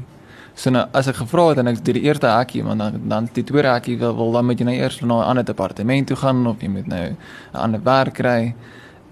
So 0.55 0.71
nou 0.71 0.85
as 0.95 1.09
ek 1.11 1.19
gevra 1.19 1.49
het 1.51 1.59
en 1.59 1.73
ek 1.73 1.81
die 1.87 2.05
eerste 2.05 2.31
hekkie, 2.31 2.63
maar 2.63 2.79
dan 2.79 3.01
dan 3.11 3.29
die 3.35 3.43
tweede 3.45 3.73
hekkie 3.75 3.97
wil, 3.99 4.15
wil 4.15 4.33
dan 4.33 4.47
moet 4.47 4.61
jy 4.61 4.67
nou 4.69 4.75
eers 4.77 5.01
na 5.03 5.07
'n 5.07 5.29
ander 5.31 5.45
departement 5.45 6.07
toe 6.07 6.17
gaan 6.17 6.47
of 6.47 6.63
jy 6.63 6.69
moet 6.69 6.87
nou 6.87 7.09
'n 7.09 7.17
ander 7.53 7.83
werk 7.83 8.15
kry. 8.15 8.55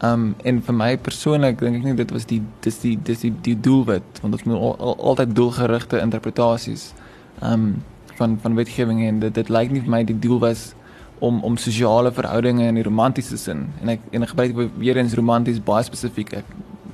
Um 0.01 0.35
en 0.45 0.63
vir 0.63 0.75
my 0.75 0.97
persoonlik 0.97 1.59
dink 1.59 1.77
ek 1.77 1.85
nie 1.85 1.95
dit 1.95 2.11
was 2.11 2.25
die 2.27 2.43
dis 2.61 2.79
die 2.79 2.97
dis 2.97 3.21
die 3.21 3.35
die 3.43 3.61
doelwit 3.61 4.21
want 4.23 4.35
ons 4.35 4.45
moet 4.45 4.57
al, 4.57 4.77
al, 4.79 4.97
altyd 4.99 5.35
doelgerigte 5.35 6.01
interpretasies 6.01 6.93
um 7.41 7.83
van 8.17 8.39
van 8.43 8.55
wetgewing 8.55 9.03
en 9.03 9.21
dit 9.21 9.35
dit 9.35 9.49
lyk 9.49 9.71
nie 9.71 9.81
vir 9.81 9.91
my 9.91 10.05
die 10.05 10.19
doel 10.19 10.39
was 10.39 10.75
om 11.19 11.43
om 11.45 11.57
sosiale 11.57 12.13
verhoudinge 12.13 12.67
in 12.67 12.75
die 12.75 12.83
romantiese 12.83 13.39
sin. 13.39 13.69
En 13.83 13.89
ek 13.89 14.01
en 14.11 14.23
ek 14.23 14.29
gebruik 14.29 14.71
weer 14.79 14.97
eens 14.97 15.15
romanties 15.15 15.61
baie 15.63 15.85
spesifiek. 15.85 16.33
Ek 16.33 16.45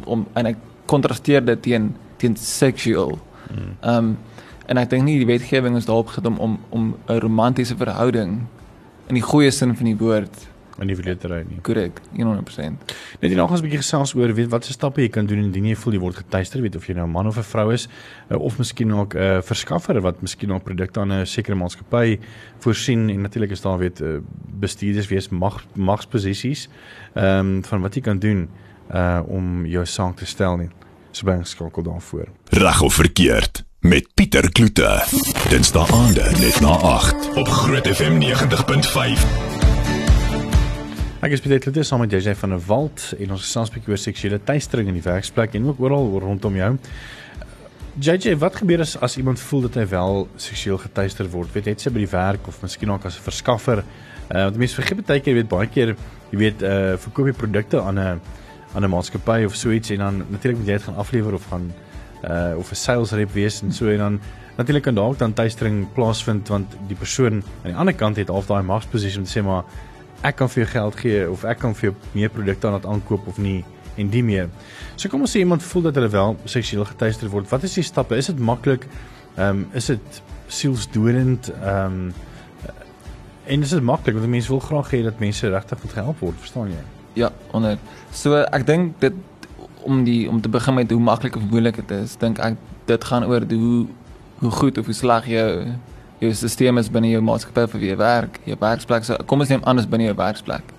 om 0.05 0.27
en 0.35 0.47
ek 0.47 0.57
kontrasteer 0.89 1.45
dit 1.45 1.63
teen 1.63 1.93
teen 2.19 2.37
seksueel. 2.37 3.19
Mm. 3.53 3.77
Um 3.95 4.17
En 4.69 4.77
ek 4.77 4.91
dink 4.93 5.07
nie 5.07 5.17
die 5.17 5.29
wetgewing 5.29 5.79
is 5.79 5.87
daarop 5.89 6.11
gedoen 6.13 6.37
om 6.45 6.59
om 6.69 6.97
'n 7.09 7.21
romantiese 7.25 7.77
verhouding 7.77 8.45
in 9.09 9.15
die 9.15 9.25
goeie 9.25 9.51
sin 9.51 9.77
van 9.77 9.85
die 9.85 9.97
woord 9.97 10.49
in 10.79 10.87
die 10.87 10.97
verlede 10.97 11.45
nie. 11.49 11.59
Korrek, 11.63 12.01
100%. 12.15 12.95
Net 13.21 13.35
nog 13.35 13.51
ons 13.51 13.61
'n 13.61 13.65
bietjie 13.65 13.81
gesels 13.81 14.15
oor 14.15 14.35
weet 14.35 14.49
wat 14.49 14.65
se 14.65 14.73
stappe 14.73 15.01
jy 15.01 15.09
kan 15.09 15.27
doen 15.27 15.39
indien 15.39 15.65
jy 15.65 15.75
voel 15.75 15.93
jy 15.93 15.99
word 15.99 16.17
getuister, 16.17 16.61
weet 16.63 16.77
of 16.77 16.87
jy 16.87 16.95
nou 16.95 17.07
'n 17.07 17.11
man 17.11 17.27
of 17.27 17.37
'n 17.37 17.43
vrou 17.43 17.73
is 17.73 17.89
eh, 18.31 18.39
of 18.39 18.59
miskien 18.59 18.93
ook 18.95 19.15
'n 19.15 19.19
uh, 19.19 19.43
verskaffer 19.43 20.01
wat 20.01 20.21
miskien 20.21 20.53
ook 20.53 20.63
produkte 20.63 21.01
aan 21.01 21.13
'n 21.13 21.27
sekere 21.27 21.57
maatskappy 21.57 22.19
voorsien 22.59 23.11
en 23.11 23.23
natuurlik 23.23 23.51
is 23.51 23.61
daar 23.61 23.79
weet 23.79 24.01
uh, 24.01 24.21
bestuurders 24.61 25.09
wees 25.09 25.29
mag 25.29 25.65
magsposisies 25.75 26.69
ehm 27.15 27.39
um, 27.39 27.65
van 27.65 27.81
wat 27.81 27.95
jy 27.95 28.01
kan 28.01 28.19
doen 28.19 28.49
uh 28.95 29.21
om 29.27 29.67
jou 29.67 29.87
saak 29.87 30.17
te 30.17 30.27
stel 30.27 30.57
nie. 30.57 30.69
Baie 31.25 31.45
skakel 31.45 31.83
daarvoor. 31.83 32.29
Reg 32.55 32.81
of 32.81 32.95
verkeerd 32.95 33.65
met 33.81 34.07
Pieter 34.15 34.53
Kloete. 34.53 35.05
Dinsdae 35.51 35.87
aande 35.93 36.23
net 36.39 36.61
na 36.61 36.69
8 36.69 37.29
op 37.41 37.49
Groot 37.49 37.87
FM 37.89 38.21
90.5. 38.23 39.25
Ek 41.27 41.35
is 41.35 41.43
Pieter 41.43 41.59
Kloete 41.59 41.83
saam 41.83 42.05
met 42.05 42.15
JJ 42.15 42.37
van 42.39 42.55
der 42.55 42.63
Walt 42.67 43.09
en 43.19 43.35
ons 43.35 43.43
gesels 43.43 43.71
'n 43.71 43.75
bietjie 43.75 43.91
oor 43.91 43.99
seksuele 43.99 44.39
teistering 44.39 44.89
in 44.89 44.95
die 44.95 45.03
werksplek 45.03 45.55
en 45.55 45.67
ook 45.67 45.81
oral 45.81 46.19
rondom 46.21 46.55
jou. 46.57 46.79
JJ, 47.99 48.37
wat 48.39 48.57
gebeur 48.57 48.81
as 48.81 48.97
as 49.01 49.17
iemand 49.17 49.41
voel 49.41 49.61
dat 49.61 49.75
hy 49.75 49.87
wel 49.87 50.29
seksueel 50.37 50.79
geteister 50.79 51.29
word? 51.31 51.53
Weet 51.53 51.65
net 51.65 51.81
sy 51.81 51.91
by 51.91 51.99
die 51.99 52.13
werk 52.13 52.47
of 52.47 52.63
miskien 52.63 52.91
ook 52.91 53.05
as 53.05 53.19
'n 53.19 53.23
verskaffer. 53.23 53.79
Uh 54.31 54.43
want 54.45 54.57
mense 54.57 54.75
vergeet 54.75 55.07
baie 55.07 55.21
keer, 55.21 55.35
weet 55.35 55.49
baie 55.49 55.67
keer, 55.67 55.97
jy 56.31 56.39
weet, 56.39 56.63
uh 56.63 56.97
verkoop 56.97 57.27
jy 57.27 57.33
produkte 57.33 57.81
aan 57.81 57.99
'n 57.99 58.21
aan 58.75 58.85
'n 58.85 58.91
maatskappy 58.91 59.45
of 59.45 59.55
so 59.55 59.71
iets 59.71 59.91
en 59.91 59.99
dan 59.99 60.25
natuurlik 60.29 60.59
moet 60.59 60.67
jy 60.69 60.73
dit 60.73 60.83
gaan 60.83 60.97
aflewer 60.97 61.35
of 61.35 61.47
gaan 61.51 61.73
uh 62.25 62.59
of 62.59 62.71
'n 62.71 62.75
sales 62.75 63.11
rep 63.11 63.33
wees 63.33 63.63
en 63.63 63.73
so 63.73 63.89
en 63.89 63.99
dan 63.99 64.21
natuurlik 64.57 64.83
kan 64.83 64.95
dalk 64.95 65.19
dan 65.19 65.33
tuistering 65.33 65.93
plaasvind 65.93 66.49
want 66.49 66.77
die 66.87 66.97
persoon 66.97 67.33
aan 67.33 67.71
die 67.71 67.75
ander 67.75 67.95
kant 67.95 68.17
het 68.17 68.29
half 68.29 68.47
daai 68.47 68.63
magsposisie 68.63 69.19
om 69.19 69.25
te 69.25 69.39
sê 69.39 69.43
maar 69.45 69.65
ek 70.23 70.37
kan 70.37 70.49
vir 70.49 70.63
jou 70.65 70.71
geld 70.73 70.97
gee 70.97 71.31
of 71.31 71.45
ek 71.45 71.59
kan 71.59 71.75
vir 71.75 71.91
jou 71.91 71.95
meer 72.13 72.31
produkte 72.31 72.67
aan 72.67 72.73
wat 72.73 72.87
aankoop 72.87 73.27
of 73.27 73.39
nie 73.39 73.65
en 73.99 74.11
die 74.11 74.23
meer. 74.23 74.49
So 74.97 75.11
kom 75.11 75.25
ons 75.27 75.35
sê 75.35 75.43
iemand 75.43 75.63
voel 75.63 75.89
dat 75.89 75.99
hulle 75.99 76.11
wel 76.13 76.37
seksueel 76.45 76.85
getuister 76.85 77.31
word. 77.33 77.49
Wat 77.51 77.63
is 77.67 77.75
die 77.75 77.87
stappe? 77.87 78.17
Is 78.17 78.31
dit 78.31 78.39
maklik? 78.39 78.87
Ehm 79.37 79.49
um, 79.49 79.67
is 79.79 79.87
dit 79.87 80.23
sielsdodend? 80.47 81.53
Ehm 81.63 82.09
um, 82.09 82.13
en 83.49 83.63
is 83.65 83.71
dit 83.73 83.83
maklik 83.83 84.15
want 84.15 84.29
mense 84.29 84.53
wil 84.53 84.61
graag 84.61 84.91
hê 84.93 85.03
dat 85.03 85.19
mense 85.19 85.49
regtig 85.49 85.83
moet 85.83 85.93
gehelp 85.93 86.19
word, 86.21 86.37
verstaan 86.39 86.69
jy? 86.75 86.98
Ja, 87.19 87.33
onder. 87.51 87.79
So 88.15 88.39
ek 88.47 88.67
dink 88.69 89.01
dit 89.03 89.17
om 89.89 90.05
die 90.07 90.29
om 90.31 90.41
te 90.41 90.51
begin 90.53 90.77
met 90.79 90.91
hoe 90.95 91.01
maklik 91.03 91.37
of 91.37 91.47
moeilik 91.51 91.81
dit 91.81 91.95
is, 91.97 92.15
dink 92.21 92.39
ek 92.39 92.59
dit 92.87 93.07
gaan 93.11 93.27
oor 93.27 93.47
die, 93.47 93.59
hoe 93.59 93.87
hoe 94.39 94.51
goed 94.55 94.79
of 94.79 94.87
hoe 94.87 94.95
sleg 94.95 95.27
jou 95.27 95.49
jou 96.23 96.31
stelsel 96.35 96.79
is 96.79 96.91
binne 96.95 97.11
jou 97.11 97.23
maatskappy 97.23 97.65
vir 97.73 97.83
wie 97.83 97.91
jy 97.91 97.99
werk, 97.99 98.39
jou 98.47 98.57
werksplek. 98.61 99.07
So 99.07 99.19
kom 99.31 99.43
ons 99.43 99.51
neem 99.51 99.65
anders 99.67 99.89
binne 99.91 100.07
jou 100.07 100.17
werksplek. 100.19 100.75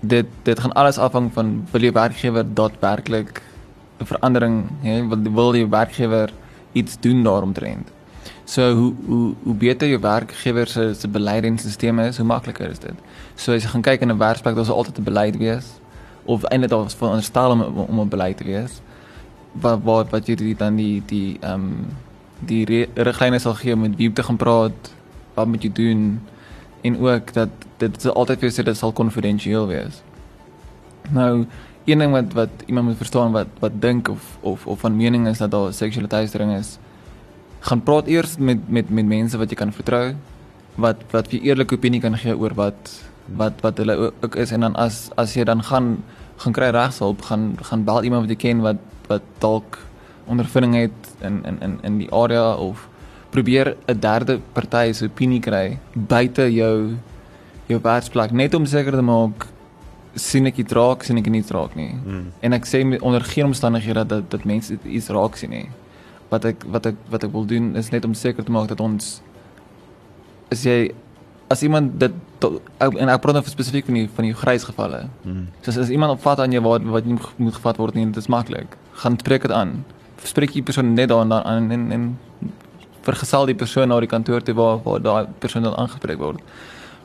Dit 0.00 0.28
dit 0.44 0.60
gaan 0.60 0.76
alles 0.80 1.00
afhang 1.00 1.30
van 1.32 1.56
wil 1.72 1.88
jy 1.88 1.92
werkgewer 1.96 2.44
daadwerklik 2.60 3.40
'n 4.00 4.08
verandering 4.10 4.56
hê, 4.84 5.00
wil 5.08 5.52
die 5.52 5.66
werkgewer 5.66 6.32
iets 6.72 7.00
doen 7.00 7.22
daaromtrent. 7.22 7.88
So 8.44 8.74
hoe 8.74 8.92
hoe 9.06 9.34
hoe 9.42 9.54
beter 9.54 9.88
jou 9.88 10.00
werkgewer 10.00 10.66
se 10.66 10.94
se 10.94 11.08
beleidingsstelsel 11.08 11.98
is, 11.98 12.16
hoe 12.16 12.26
makliker 12.26 12.70
is 12.70 12.78
dit. 12.78 12.94
So 13.34 13.52
as 13.52 13.62
jy 13.62 13.68
gaan 13.68 13.82
kyk 13.82 14.00
in 14.00 14.10
'n 14.12 14.18
werksplek, 14.18 14.54
daar 14.54 14.64
sal 14.64 14.76
altyd 14.76 14.98
'n 14.98 15.04
beleid 15.04 15.36
wees 15.36 15.66
of 16.24 16.44
eintlik 16.44 16.70
daar 16.70 16.82
was 16.82 16.94
veronderstel 16.94 17.50
om 17.50 17.62
om 17.62 18.00
'n 18.00 18.08
beleid 18.08 18.36
te 18.36 18.44
wees. 18.44 18.80
Wat 19.52 19.82
wat 19.82 20.10
wat 20.10 20.26
jy 20.26 20.54
dan 20.56 20.76
die 20.76 21.02
die 21.06 21.38
ehm 21.40 21.52
um, 21.54 21.86
die 22.40 22.88
riglyne 22.94 23.38
sal 23.38 23.54
gee 23.54 23.76
met 23.76 23.96
wie 23.96 24.08
om 24.08 24.14
te 24.14 24.22
gaan 24.22 24.36
praat, 24.36 24.94
wat 25.34 25.46
moet 25.46 25.62
jy 25.62 25.72
doen 25.72 26.20
en 26.82 26.98
ook 26.98 27.32
dat 27.32 27.48
dit 27.76 28.06
altyd 28.06 28.38
vir 28.38 28.48
jou 28.48 28.62
sê 28.62 28.64
dit 28.64 28.76
sal 28.76 28.92
konfidensieel 28.92 29.66
wees. 29.66 30.02
Nou 31.10 31.46
een 31.84 31.98
ding 31.98 32.12
wat 32.12 32.32
wat 32.32 32.50
iemand 32.66 32.86
moet 32.86 32.96
verstaan 32.96 33.32
wat 33.32 33.46
wat 33.58 33.80
dink 33.80 34.08
of 34.08 34.38
of 34.40 34.66
of 34.66 34.80
van 34.80 34.96
mening 34.96 35.28
is 35.28 35.38
dat 35.38 35.50
daar 35.50 35.72
seksuele 35.72 36.08
teistering 36.08 36.56
is 36.56 36.78
gaan 37.64 37.80
praat 37.82 38.08
eers 38.12 38.36
met 38.38 38.68
met 38.68 38.90
met 38.90 39.06
mense 39.08 39.38
wat 39.40 39.50
jy 39.50 39.56
kan 39.56 39.72
vertrou 39.72 40.14
wat 40.84 41.00
wat 41.12 41.30
vir 41.32 41.46
eerlike 41.48 41.76
opinie 41.78 42.00
kan 42.02 42.16
gee 42.20 42.36
oor 42.36 42.54
wat 42.58 42.90
wat 43.40 43.60
wat 43.64 43.78
hulle 43.80 43.96
ook 44.10 44.36
is. 44.36 44.52
En 44.52 44.66
dan 44.66 44.76
as 44.76 45.08
as 45.16 45.34
jy 45.36 45.44
dan 45.48 45.62
gaan 45.62 46.02
gaan 46.42 46.52
kry 46.52 46.70
regshulp 46.74 47.22
gaan 47.22 47.54
gaan 47.62 47.84
bel 47.84 48.04
iemand 48.04 48.26
wat 48.26 48.34
jy 48.34 48.40
ken 48.48 48.60
wat 48.64 48.82
wat 49.08 49.24
dalk 49.40 49.78
ondervinding 50.26 50.74
het 50.74 51.14
in 51.20 51.40
in 51.44 51.60
in 51.62 51.78
in 51.82 51.98
die 52.02 52.10
area 52.12 52.54
of 52.56 52.88
probeer 53.30 53.76
'n 53.88 54.00
derde 54.00 54.40
party 54.52 54.92
se 54.92 55.04
opinie 55.04 55.40
kry 55.40 55.78
buite 55.94 56.52
jou 56.52 56.96
jou 57.66 57.80
werksplek. 57.80 58.32
Net 58.32 58.54
om 58.54 58.66
seker 58.66 58.92
te 58.92 59.02
maak 59.02 59.46
sien 60.14 60.46
ek 60.46 60.56
dit 60.56 60.72
raak 60.72 61.02
sien 61.02 61.18
ek 61.18 61.26
nie 61.26 61.44
raak 61.48 61.74
nie. 61.76 61.94
Hmm. 62.04 62.32
en 62.40 62.52
ek 62.52 62.64
sê 62.66 63.00
onder 63.00 63.24
geen 63.24 63.46
omstandighede 63.46 64.06
dat 64.06 64.30
dat 64.30 64.44
mense 64.44 64.78
iets 64.84 65.08
raak 65.08 65.36
sien 65.36 65.50
nie 65.50 65.68
wat 66.34 66.50
ek 66.50 66.66
wat 66.74 66.90
ek 66.90 67.00
wat 67.14 67.24
ek 67.26 67.32
wil 67.32 67.46
doen 67.48 67.72
is 67.80 67.90
net 67.94 68.04
om 68.04 68.14
seker 68.18 68.44
te 68.44 68.54
maak 68.54 68.68
dat 68.72 68.82
ons 68.84 69.16
as 70.54 70.66
jy 70.66 70.78
as 71.52 71.62
iemand 71.62 71.98
dit 72.00 72.12
en 72.44 73.08
ek 73.08 73.22
praat 73.24 73.38
nou 73.38 73.42
spesifiek 73.46 73.86
van 73.88 73.98
die 73.98 74.06
van 74.16 74.26
die 74.28 74.34
grys 74.36 74.66
gevalle. 74.68 75.04
Hmm. 75.24 75.46
So 75.64 75.80
as 75.80 75.92
iemand 75.92 76.16
opvat 76.16 76.42
aan 76.44 76.52
jou 76.52 76.62
wat 76.64 76.84
wat 76.96 77.08
nie 77.08 77.16
moet 77.16 77.56
gevat 77.56 77.80
word 77.80 77.96
nie, 77.96 78.06
dit 78.10 78.20
is 78.20 78.30
maklik. 78.32 78.76
Gaan 79.02 79.18
spreek 79.20 79.46
dit 79.46 79.54
aan. 79.54 79.78
Spreek 80.24 80.52
die 80.56 80.64
persoon 80.64 80.94
net 80.94 81.12
daar 81.12 81.24
aan 81.24 81.70
en 81.72 81.90
en 81.92 82.06
vergesel 83.04 83.48
die 83.50 83.58
persoon 83.60 83.88
na 83.92 84.00
die 84.00 84.10
kantoor 84.10 84.44
toe 84.44 84.56
waar 84.56 84.80
waar 84.84 85.02
daai 85.04 85.26
persoon 85.44 85.66
dan 85.68 85.76
aangespreek 85.80 86.20
word. 86.20 86.40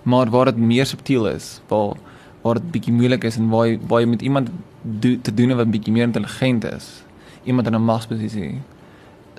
Maar 0.04 0.32
waar 0.32 0.52
dit 0.52 0.58
meer 0.72 0.86
subtiel 0.86 1.28
is, 1.28 1.60
waar 1.68 1.96
waar 2.42 2.60
dit 2.60 2.72
bietjie 2.72 2.96
moeilik 2.96 3.24
is 3.28 3.38
en 3.38 3.50
waar 3.52 3.68
jy, 3.68 3.80
waar 3.88 4.00
jy 4.00 4.08
met 4.08 4.22
iemand 4.24 4.52
do, 4.82 5.16
te 5.22 5.34
doen 5.36 5.56
wat 5.60 5.72
bietjie 5.72 5.92
meer 5.92 6.08
intelligent 6.08 6.64
is, 6.72 7.04
iemand 7.44 7.68
in 7.68 7.76
'n 7.76 7.84
magsposisie 7.84 8.62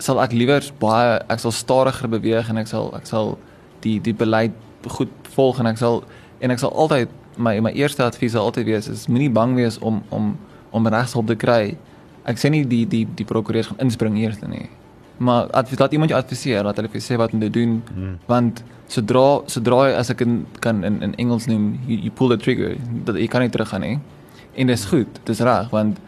sal 0.01 0.21
ek 0.23 0.35
liewer 0.37 0.65
baie 0.81 1.21
ek 1.29 1.43
sal 1.43 1.55
stadiger 1.55 2.11
beweeg 2.11 2.51
en 2.51 2.61
ek 2.61 2.69
sal 2.71 2.91
ek 2.97 3.07
sal 3.09 3.37
die 3.85 3.99
die 4.01 4.17
beleid 4.17 4.57
goed 4.97 5.13
volg 5.37 5.61
en 5.61 5.69
ek 5.71 5.81
sal 5.81 6.03
en 6.41 6.53
ek 6.55 6.63
sal 6.63 6.73
altyd 6.73 7.13
my 7.37 7.61
my 7.61 7.73
eerste 7.77 8.05
advies 8.05 8.35
sal 8.37 8.49
altyd 8.49 8.69
wees 8.69 8.89
is 8.89 9.07
moenie 9.09 9.31
bang 9.33 9.55
wees 9.59 9.79
om 9.79 10.03
om 10.11 10.35
om 10.71 10.87
regshulp 10.87 11.27
te 11.27 11.37
kry. 11.37 11.77
Ek 12.29 12.39
sê 12.39 12.51
nie 12.53 12.65
die 12.69 12.85
die 12.87 13.07
die 13.17 13.27
prokureur 13.27 13.71
gaan 13.71 13.81
inspring 13.87 14.19
eers 14.21 14.39
nie. 14.47 14.69
Maar 15.19 15.51
advies 15.61 15.81
laat 15.81 15.93
iemand 15.93 16.13
jou 16.13 16.21
adviseer, 16.21 16.65
laat 16.65 16.79
hulle 16.81 16.89
vir 16.93 17.03
sê 17.05 17.19
wat 17.21 17.35
om 17.37 17.41
te 17.43 17.51
doen 17.53 17.81
hmm. 17.89 18.15
want 18.29 18.63
sodra 18.91 19.43
sodra 19.47 19.83
as 19.99 20.11
ek 20.15 20.23
in, 20.25 20.45
kan 20.65 20.85
in 20.85 21.03
in 21.03 21.15
Engels 21.23 21.47
noem 21.51 21.75
you, 21.89 21.99
you 22.07 22.11
pull 22.11 22.33
the 22.33 22.39
trigger 22.41 22.77
dat 23.07 23.19
jy 23.21 23.29
kan 23.29 23.45
nie 23.45 23.53
teruggaan 23.53 23.85
nie. 23.87 23.99
En 24.57 24.67
dit 24.71 24.79
is 24.79 24.87
goed, 24.93 25.21
dit 25.25 25.35
is 25.35 25.45
reg 25.47 25.71
want 25.75 26.01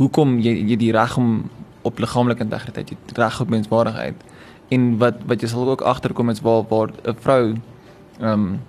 hoekom 0.00 0.38
jy 0.42 0.54
jy 0.72 0.78
die 0.80 0.92
reg 0.94 1.16
om 1.20 1.32
op 1.82 1.98
liggaamlike 1.98 2.44
integriteit, 2.44 2.90
jy 2.90 2.96
reg 3.18 3.40
op 3.40 3.50
menswaardigheid. 3.52 4.24
En 4.72 4.98
wat 4.98 5.22
wat 5.26 5.42
jy 5.42 5.48
sal 5.48 5.68
ook 5.68 5.80
agterkom 5.80 6.30
is 6.30 6.40
waar 6.40 6.62
waar 6.68 6.90
'n 7.04 7.16
vrou 7.20 7.54
ehm 8.20 8.32
um, 8.32 8.60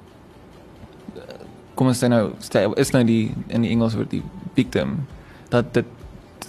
kom 1.76 1.88
ons 1.88 2.04
sê 2.04 2.08
nou 2.08 2.34
sê 2.40 2.66
is 2.78 2.92
nou 2.92 3.04
die 3.04 3.34
in 3.48 3.62
die 3.62 3.72
Engels 3.72 3.96
word 3.96 4.10
die 4.10 4.24
victim 4.56 5.06
dat 5.50 5.74
dit 5.74 5.86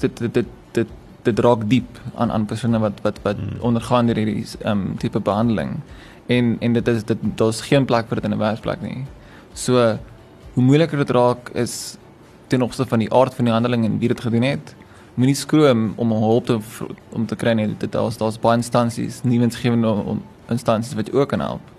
dit 0.00 0.18
dit 0.18 0.34
dit 0.34 0.46
dit 0.72 0.88
dit 1.24 1.38
raak 1.38 1.68
diep 1.68 2.00
aan 2.14 2.30
aan 2.30 2.46
persone 2.46 2.78
wat 2.78 3.00
wat 3.02 3.20
wat 3.22 3.36
hmm. 3.36 3.60
ondergaan 3.60 4.06
hierdie 4.06 4.44
ehm 4.60 4.70
um, 4.70 4.96
tipe 4.98 5.20
behandeling. 5.20 5.80
En 6.26 6.56
en 6.60 6.72
dit 6.72 6.88
is 6.88 7.04
dit 7.04 7.18
daar's 7.36 7.60
geen 7.60 7.84
plek 7.84 8.08
vir 8.08 8.20
dit 8.20 8.24
in 8.24 8.34
'n 8.36 8.38
werksplek 8.38 8.80
nie. 8.82 9.04
So 9.52 9.98
hoe 10.54 10.62
moeiliker 10.62 10.98
dit 10.98 11.10
raak 11.10 11.50
is 11.54 11.96
ten 12.46 12.62
opsigte 12.62 12.90
van 12.90 12.98
die 12.98 13.12
aard 13.12 13.34
van 13.34 13.44
die 13.44 13.52
handeling 13.52 13.84
en 13.84 13.98
wie 13.98 14.08
dit 14.08 14.20
gedoen 14.20 14.42
het 14.42 14.74
moenie 15.14 15.36
skroom 15.38 15.92
om 15.96 16.12
hulp 16.12 16.46
te 16.46 16.58
om 17.12 17.26
te 17.26 17.36
kry 17.36 17.52
nie. 17.52 17.68
Dit 17.78 17.92
daar's 17.92 18.18
daar's 18.18 18.38
baie 18.38 18.56
instansies, 18.56 19.22
nuwensgewende 19.22 19.88
om 19.88 20.22
instansies 20.50 20.94
wat 20.98 21.12
ook 21.12 21.28
kan 21.28 21.40
help. 21.40 21.72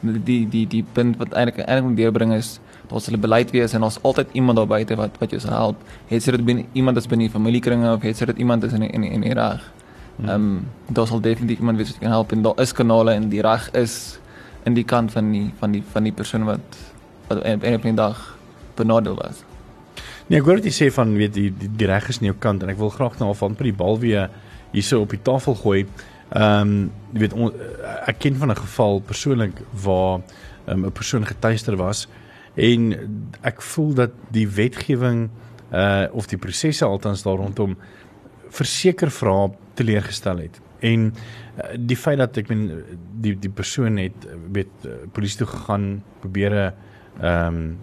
Die 0.00 0.46
die 0.48 0.66
die 0.66 0.84
punt 0.92 1.16
wat 1.16 1.34
eintlik 1.34 1.64
eintlik 1.66 1.88
moet 1.90 1.96
deurbring 1.96 2.34
is 2.34 2.58
daar's 2.90 3.08
hulle 3.08 3.18
beleid 3.18 3.50
wees 3.50 3.72
en 3.74 3.80
daar's 3.80 3.98
altyd 4.02 4.26
iemand 4.32 4.58
daar 4.58 4.66
buite 4.66 4.96
wat 4.96 5.18
wat 5.18 5.30
jou 5.30 5.40
sal 5.40 5.56
help. 5.56 5.82
Het 6.06 6.24
jy 6.24 6.36
dit 6.36 6.44
binne 6.44 6.64
iemand 6.72 6.96
is 6.96 7.08
binne 7.10 7.26
die 7.26 7.32
familiekringe 7.32 7.92
of 7.92 8.02
het 8.06 8.20
jy 8.20 8.26
dit 8.32 8.44
iemand 8.44 8.64
is 8.64 8.72
in 8.72 8.82
in 8.82 9.04
in 9.04 9.26
die 9.26 9.34
reg? 9.34 9.72
Hmm. 10.16 10.28
Ehm 10.28 10.34
um, 10.34 10.68
daar 10.88 11.06
sal 11.06 11.20
definitief 11.20 11.58
iemand 11.58 11.78
wees 11.78 11.90
wat 11.90 11.98
kan 11.98 12.10
help 12.10 12.32
en 12.32 12.42
daar 12.42 12.60
is 12.62 12.72
kanale 12.72 13.12
en 13.12 13.28
die 13.28 13.42
reg 13.42 13.70
is 13.70 14.18
in 14.64 14.74
die 14.74 14.84
kant 14.84 15.12
van 15.12 15.32
die 15.32 15.50
van 15.58 15.72
die 15.72 15.82
van 15.92 16.02
die 16.02 16.12
persoon 16.12 16.44
wat 16.44 16.78
wat 17.26 17.38
op 17.38 17.84
'n 17.84 17.94
dag 17.94 18.38
benadeel 18.74 19.14
was. 19.14 19.44
Nee, 20.26 20.40
ek 20.40 20.48
hoor 20.48 20.58
dit 20.58 20.74
sê 20.74 20.88
van 20.90 21.12
weet 21.14 21.36
die 21.36 21.52
die, 21.54 21.68
die 21.78 21.86
reg 21.86 22.08
is 22.10 22.18
nie 22.18 22.32
jou 22.32 22.38
kant 22.42 22.64
en 22.64 22.72
ek 22.72 22.80
wil 22.80 22.90
graag 22.90 23.20
nou 23.20 23.30
van 23.38 23.54
by 23.54 23.68
die 23.68 23.76
bal 23.78 23.98
weer 24.02 24.30
hierso 24.72 25.04
op 25.04 25.14
die 25.14 25.22
tafel 25.22 25.54
gooi. 25.60 25.84
Ehm 26.34 26.72
um, 26.72 26.72
jy 27.14 27.22
weet 27.22 27.36
on, 27.38 27.52
ek 28.10 28.18
ken 28.24 28.34
van 28.40 28.50
'n 28.50 28.58
geval 28.58 29.00
persoonlik 29.06 29.62
waar 29.84 30.18
ehm, 30.66 30.80
'n 30.80 30.84
um, 30.84 30.92
persoon 30.92 31.26
getuister 31.26 31.76
was 31.76 32.08
en 32.56 32.80
ek 33.42 33.62
voel 33.62 33.94
dat 33.94 34.12
die 34.32 34.48
wetgewing 34.48 35.30
uh 35.72 36.06
of 36.12 36.26
die 36.26 36.38
prosesse 36.38 36.84
altans 36.84 37.22
daar 37.22 37.38
rondom 37.38 37.76
verseker 38.48 39.10
vra 39.10 39.50
teleurgestel 39.74 40.38
het. 40.38 40.60
En 40.80 41.12
uh, 41.14 41.76
die 41.78 41.96
feit 41.96 42.18
dat 42.18 42.36
ek 42.36 42.48
men 42.48 42.84
die 43.20 43.38
die 43.38 43.50
persoon 43.50 43.96
het 43.96 44.26
weet 44.52 44.74
uh, 44.84 44.90
polisie 45.12 45.38
toe 45.38 45.46
gegaan 45.46 46.02
probeer 46.20 46.74
ehm 47.20 47.46
um, 47.46 47.78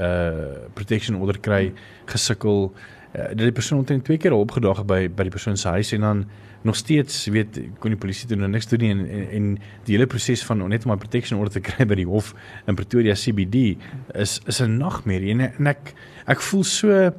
uh 0.00 0.70
protection 0.74 1.16
order 1.16 1.40
kry 1.40 1.72
gesukkel. 2.10 2.72
Uh, 3.14 3.28
dat 3.28 3.46
die 3.46 3.52
persoon 3.52 3.78
omtrent 3.78 4.04
twee 4.04 4.18
keer 4.18 4.32
opgedaag 4.32 4.84
by 4.84 5.06
by 5.08 5.28
die 5.28 5.30
persoon 5.30 5.56
se 5.56 5.68
huis 5.68 5.92
en 5.92 6.00
dan 6.00 6.24
nog 6.64 6.76
steeds 6.76 7.26
weet 7.26 7.60
kon 7.78 7.92
die 7.92 8.00
polisie 8.00 8.28
doen 8.28 8.50
niks 8.50 8.66
doen 8.66 8.80
nie 8.80 8.90
en, 8.90 9.04
en 9.06 9.28
en 9.36 9.48
die 9.84 9.94
hele 9.94 10.06
proses 10.06 10.44
van 10.48 10.64
net 10.68 10.86
om 10.86 10.92
'n 10.92 10.98
protection 10.98 11.38
order 11.38 11.52
te 11.52 11.60
kry 11.68 11.86
by 11.86 11.94
die 11.94 12.08
hof 12.08 12.34
in 12.66 12.74
Pretoria 12.74 13.14
CBD 13.14 13.76
is 14.14 14.40
is 14.46 14.60
'n 14.60 14.76
nagmerrie. 14.78 15.30
En, 15.30 15.40
en 15.40 15.66
ek 15.66 15.94
ek 16.26 16.40
voel 16.40 16.64
so 16.64 17.12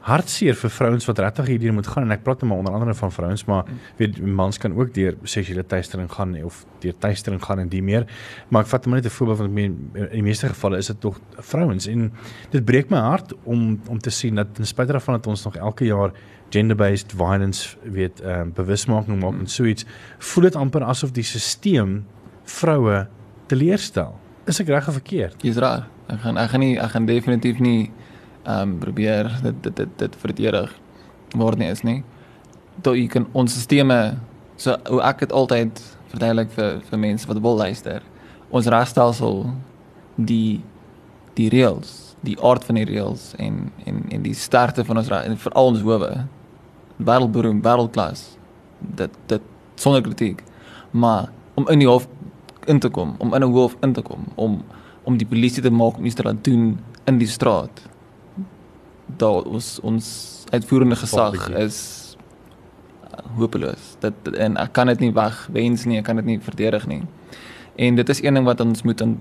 hartseer 0.00 0.56
vir 0.56 0.72
vrouens 0.72 1.04
wat 1.04 1.18
regtig 1.20 1.50
hierdie 1.52 1.72
moet 1.76 1.86
gaan. 1.86 2.06
En 2.06 2.14
ek 2.14 2.22
praat 2.24 2.40
nou 2.40 2.50
maar 2.50 2.62
onder 2.62 2.76
andere 2.76 2.94
van 2.96 3.12
vrouens 3.12 3.44
maar 3.44 3.68
weet 3.98 4.20
mans 4.24 4.58
kan 4.58 4.74
ook 4.76 4.94
deur 4.96 5.16
seksuele 5.22 5.66
teistering 5.66 6.08
gaan 6.12 6.34
of 6.44 6.64
deur 6.80 6.96
teistering 6.98 7.42
gaan 7.44 7.58
en 7.58 7.68
die 7.68 7.82
meer. 7.84 8.06
Maar 8.48 8.64
ek 8.64 8.72
vat 8.72 8.86
maar 8.86 9.00
net 9.00 9.06
'n 9.06 9.16
voorbeeld 9.16 9.38
van 9.38 9.58
in 9.58 10.08
die 10.12 10.22
meeste 10.22 10.48
gevalle 10.48 10.78
is 10.78 10.86
dit 10.86 11.00
tog 11.00 11.20
vrouens. 11.36 11.86
En 11.86 12.12
dit 12.50 12.64
breek 12.64 12.90
my 12.90 12.98
hart 12.98 13.34
om 13.44 13.80
om 13.88 13.98
te 13.98 14.10
sien 14.10 14.34
dat 14.34 14.54
ten 14.54 14.66
spyte 14.66 14.92
daarvan 14.92 15.14
dat 15.14 15.26
ons 15.26 15.44
nog 15.44 15.56
elke 15.56 15.84
jaar 15.84 16.12
gender 16.50 16.76
based 16.76 17.12
violence 17.12 17.76
weet 17.82 18.20
ehm 18.20 18.40
um, 18.40 18.52
bewusmaking 18.52 19.20
maak 19.20 19.38
en 19.38 19.46
so 19.46 19.64
iets 19.64 19.84
voel 20.18 20.42
dit 20.44 20.56
amper 20.56 20.84
asof 20.84 21.12
die 21.12 21.22
stelsel 21.22 22.02
vroue 22.44 23.06
teleurstel 23.46 24.18
is 24.44 24.60
ek 24.60 24.68
reg 24.68 24.88
of 24.88 24.96
verkeerd? 24.98 25.42
Jy's 25.42 25.56
reg 25.62 25.86
ek 26.10 26.20
gaan 26.24 26.36
ek 26.36 26.50
gaan 26.50 26.60
nie 26.60 26.76
ek 26.80 26.90
gaan 26.90 27.06
definitief 27.06 27.60
nie 27.62 27.90
ehm 28.50 28.68
um, 28.68 28.78
probeer 28.78 29.30
dit 29.42 29.62
dit 29.62 29.76
dit, 29.76 29.88
dit 29.96 30.16
verdedig 30.16 30.72
word 31.38 31.58
nie 31.58 31.70
is 31.70 31.82
nie. 31.86 32.02
Dat 32.82 32.96
jy 32.98 33.06
kan 33.12 33.26
ons 33.32 33.54
stelsels 33.62 34.18
so 34.60 34.76
hoe 34.88 35.00
ek 35.06 35.22
dit 35.24 35.32
altyd 35.32 35.80
verduidelik 36.10 36.50
vir 36.56 36.80
vir 36.88 36.98
mense 36.98 37.28
wat 37.28 37.40
wil 37.44 37.56
luister. 37.56 38.02
Ons 38.50 38.70
regstelsel 38.72 39.44
die 40.16 40.60
die 41.38 41.48
reëls, 41.52 42.16
die 42.26 42.36
aard 42.44 42.64
van 42.66 42.80
die 42.80 42.88
reëls 42.88 43.32
en 43.38 43.70
en 43.86 44.02
en 44.10 44.22
die 44.26 44.34
sterkte 44.34 44.84
van 44.84 45.00
ons 45.00 45.10
en 45.10 45.38
veral 45.46 45.72
ons 45.74 45.84
howe. 45.86 46.12
Wêreldberoem, 46.98 47.62
wêreldklas. 47.64 48.26
Dit 48.80 49.14
dit 49.26 49.42
sonder 49.80 50.02
kritiek. 50.02 50.42
Maar 50.90 51.30
om 51.54 51.68
in 51.68 51.78
die 51.78 51.88
hof 51.88 52.08
in 52.66 52.80
te 52.80 52.88
kom, 52.88 53.14
om 53.18 53.34
in 53.34 53.44
'n 53.44 53.52
hof 53.52 53.76
in 53.82 53.92
te 53.92 54.02
kom, 54.02 54.26
om 54.34 54.62
om 55.04 55.16
die 55.16 55.26
polisie 55.26 55.62
te 55.62 55.70
maak 55.70 55.96
om 55.96 56.04
iets 56.04 56.14
te 56.14 56.22
laat 56.22 56.44
doen 56.44 56.78
in 57.06 57.18
die 57.18 57.28
straat 57.28 57.89
daar 59.16 59.42
ons 59.42 59.78
ons 59.82 60.06
uitvoerende 60.50 60.96
gesag 60.96 61.48
is 61.48 61.78
hopeloos. 63.36 63.96
Dit 64.00 64.36
en 64.36 64.56
ek 64.56 64.72
kan 64.72 64.90
dit 64.90 65.00
nie 65.00 65.12
weg 65.14 65.46
wens 65.54 65.84
nie, 65.84 65.98
ek 66.00 66.08
kan 66.08 66.20
dit 66.20 66.24
nie 66.24 66.40
verdedig 66.42 66.86
nie. 66.90 67.02
En 67.76 67.94
dit 67.94 68.08
is 68.08 68.22
een 68.22 68.34
ding 68.34 68.48
wat 68.48 68.60
ons 68.60 68.82
moet 68.82 69.02
aan 69.02 69.18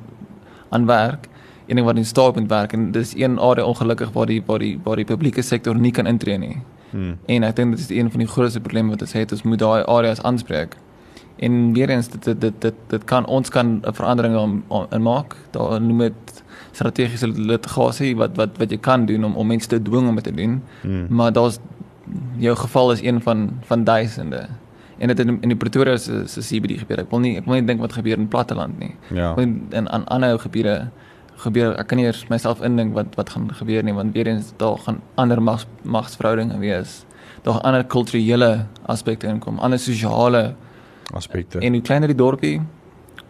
aan 0.70 0.86
werk, 0.86 1.28
een 1.66 1.76
ding 1.76 1.86
wat 1.86 1.98
in 1.98 2.06
staat 2.06 2.36
moet 2.36 2.50
werk 2.50 2.74
en 2.74 2.92
dis 2.92 3.16
een 3.18 3.40
area 3.40 3.66
ongelukkig 3.66 4.12
waar 4.14 4.26
die 4.26 4.42
waar 4.46 4.60
die 4.60 4.80
waar 4.84 4.96
die 4.96 5.06
publieke 5.06 5.42
sektor 5.42 5.76
nie 5.76 5.92
kan 5.92 6.08
intree 6.08 6.38
nie. 6.38 6.58
Hmm. 6.90 7.18
En 7.26 7.44
ek 7.44 7.56
dink 7.56 7.78
dit 7.78 7.80
is 7.86 7.90
een 7.90 8.12
van 8.12 8.20
die 8.20 8.28
grootste 8.30 8.62
probleme 8.62 8.90
wat 8.90 9.02
ons 9.06 9.14
het, 9.14 9.32
ons 9.32 9.44
moet 9.46 9.60
daai 9.60 9.84
areas 9.86 10.22
aanspreek. 10.22 10.78
En 11.40 11.74
weer 11.74 11.90
eens 11.90 12.10
dit 12.10 12.24
dit 12.24 12.42
dit 12.42 12.62
dit, 12.62 12.76
dit 12.88 13.04
kan 13.04 13.26
ons 13.26 13.50
kan 13.50 13.82
'n 13.82 13.94
verandering 13.94 14.64
in 14.92 15.02
maak. 15.02 15.36
Daar 15.52 15.82
noem 15.82 15.98
dit 15.98 16.44
strategiese 16.72 17.28
litigasie 17.28 18.16
wat 18.16 18.38
wat 18.38 18.58
wat 18.58 18.72
jy 18.72 18.78
kan 18.78 19.06
doen 19.06 19.24
om 19.24 19.36
om 19.36 19.48
mense 19.48 19.68
te 19.68 19.82
dwing 19.82 20.08
om 20.10 20.16
dit 20.16 20.24
te 20.24 20.34
doen. 20.34 20.62
Hmm. 20.82 21.06
Maar 21.10 21.34
daar's 21.34 21.60
jou 22.38 22.56
geval 22.56 22.92
is 22.92 23.02
een 23.02 23.22
van 23.22 23.50
van 23.62 23.84
duisende. 23.84 24.48
En 24.98 25.08
dit 25.08 25.20
in, 25.20 25.38
in 25.42 25.54
die 25.54 25.58
Pretoria 25.58 25.98
se 25.98 26.24
se 26.28 26.42
CBD 26.42 26.80
gebeur. 26.80 27.00
Ek 27.00 27.12
wil 27.12 27.20
nie 27.20 27.38
ek 27.38 27.46
wil 27.46 27.60
nie 27.60 27.66
dink 27.66 27.80
wat 27.80 27.94
gebeur 27.94 28.18
in 28.18 28.28
platteland 28.28 28.80
nie. 28.80 28.96
Ja. 29.14 29.36
In 29.38 29.68
in 29.70 29.90
aan 29.90 30.06
ander 30.06 30.40
gebiede 30.40 30.90
gebeur 31.40 31.78
ek 31.80 31.88
kan 31.88 31.98
nie 31.98 32.06
eers 32.06 32.26
myself 32.28 32.62
indink 32.62 32.94
wat 32.94 33.16
wat 33.16 33.30
gaan 33.30 33.48
gebeur 33.54 33.84
nie 33.84 33.94
want 33.96 34.14
weer 34.14 34.28
eens 34.28 34.54
daar 34.58 34.78
gaan 34.78 35.00
ander 35.16 35.42
mags 35.42 35.68
magsverhoudinge 35.84 36.58
wees. 36.60 37.06
Daar 37.42 37.54
gaan 37.54 37.64
ander 37.64 37.86
kulturele 37.86 38.66
aspekte 38.86 39.28
inkom, 39.28 39.60
ander 39.60 39.80
sosiale 39.80 40.56
aspekte. 41.14 41.60
En 41.60 41.74
hoe 41.74 41.82
kleiner 41.82 42.08
die 42.08 42.18
dorpie, 42.18 42.62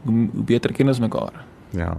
hoe, 0.01 0.27
hoe 0.33 0.43
beter 0.43 0.73
ken 0.73 0.87
ons 0.87 0.99
mekaar. 0.99 1.45
Ja. 1.71 1.97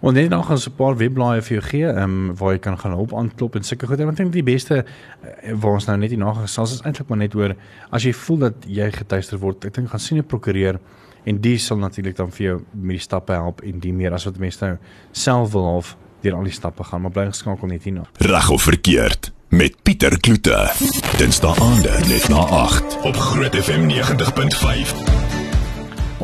En 0.00 0.14
net 0.14 0.28
nog 0.28 0.46
gaan 0.46 0.56
'n 0.56 0.74
paar 0.76 0.96
webblaaie 0.96 1.42
vir 1.42 1.56
jou 1.56 1.68
gee, 1.68 1.86
ehm 1.86 2.02
um, 2.02 2.36
waar 2.36 2.52
jy 2.52 2.58
kan 2.58 2.78
gaan 2.78 2.92
hulp 2.92 3.14
aanklop 3.14 3.54
en 3.54 3.62
sulke 3.62 3.86
goed. 3.86 4.00
Ek 4.00 4.16
dink 4.16 4.32
die 4.32 4.42
beste 4.42 4.84
uh, 4.84 5.52
waar 5.52 5.72
ons 5.72 5.86
nou 5.86 5.96
net 5.98 6.10
hier 6.10 6.18
nagesels 6.18 6.72
is 6.72 6.82
eintlik 6.82 7.08
maar 7.08 7.18
net 7.18 7.34
oor 7.34 7.54
as 7.90 8.02
jy 8.02 8.12
voel 8.12 8.38
dat 8.38 8.54
jy 8.66 8.90
getuister 8.90 9.38
word. 9.38 9.64
Ek 9.64 9.74
dink 9.74 9.88
gaan 9.90 10.00
sien 10.00 10.18
'n 10.18 10.26
prokureur 10.26 10.80
en 11.24 11.40
die 11.40 11.58
sal 11.58 11.76
natuurlik 11.76 12.16
dan 12.16 12.30
vir 12.30 12.46
jou 12.46 12.60
met 12.72 12.96
die 12.96 12.98
stappe 12.98 13.32
help 13.32 13.60
en 13.60 13.78
die 13.78 13.92
meer 13.92 14.12
as 14.12 14.24
wat 14.24 14.38
mense 14.38 14.64
nou 14.64 14.76
self 15.12 15.52
wil 15.52 15.64
half 15.64 15.96
deur 16.22 16.34
al 16.34 16.48
die 16.48 16.52
stappe 16.52 16.84
gaan, 16.84 17.02
maar 17.04 17.10
bly 17.10 17.26
geskakel 17.26 17.68
net 17.68 17.84
hierna. 17.84 18.04
Reg 18.18 18.50
of 18.50 18.62
verkeerd 18.62 19.32
met 19.48 19.76
Pieter 19.82 20.20
Kloete. 20.20 20.72
Dinsdae 21.20 21.54
aande 21.60 21.98
net 22.08 22.28
na 22.28 22.46
8 22.64 22.98
op 23.02 23.16
Groot 23.16 23.56
FM 23.56 23.90
90.5. 23.92 25.03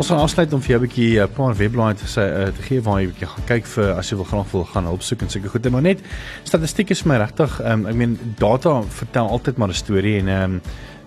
Ons 0.01 0.09
gaan 0.09 0.23
afsluit 0.25 0.53
om 0.57 0.63
vir 0.65 0.71
jou 0.71 0.79
'n 0.81 0.87
bietjie 0.87 1.21
'n 1.21 1.29
paar 1.37 1.55
webblaaie 1.55 1.95
te 1.95 2.05
uh, 2.05 2.49
te 2.57 2.63
gee 2.63 2.81
waar 2.81 3.01
jy 3.03 3.09
bietjie 3.09 3.27
gaan 3.29 3.45
kyk 3.45 3.67
vir 3.67 3.91
as 3.99 4.09
jy 4.09 4.17
wil 4.17 4.25
graag 4.25 4.51
wil 4.53 4.65
gaan 4.65 4.85
hulp 4.85 5.03
soek 5.03 5.21
en 5.21 5.29
sulke 5.29 5.49
goed. 5.49 5.71
Maar 5.71 5.83
net 5.83 6.01
statistiek 6.45 6.91
is 6.91 7.05
my 7.05 7.17
regtig, 7.17 7.61
um, 7.61 7.85
ek 7.87 7.95
meen 7.95 8.19
data 8.39 8.81
vertel 8.83 9.29
altyd 9.29 9.59
maar 9.59 9.69
'n 9.69 9.75
storie 9.75 10.19
en 10.19 10.29
ehm 10.29 10.43
um, 10.43 10.61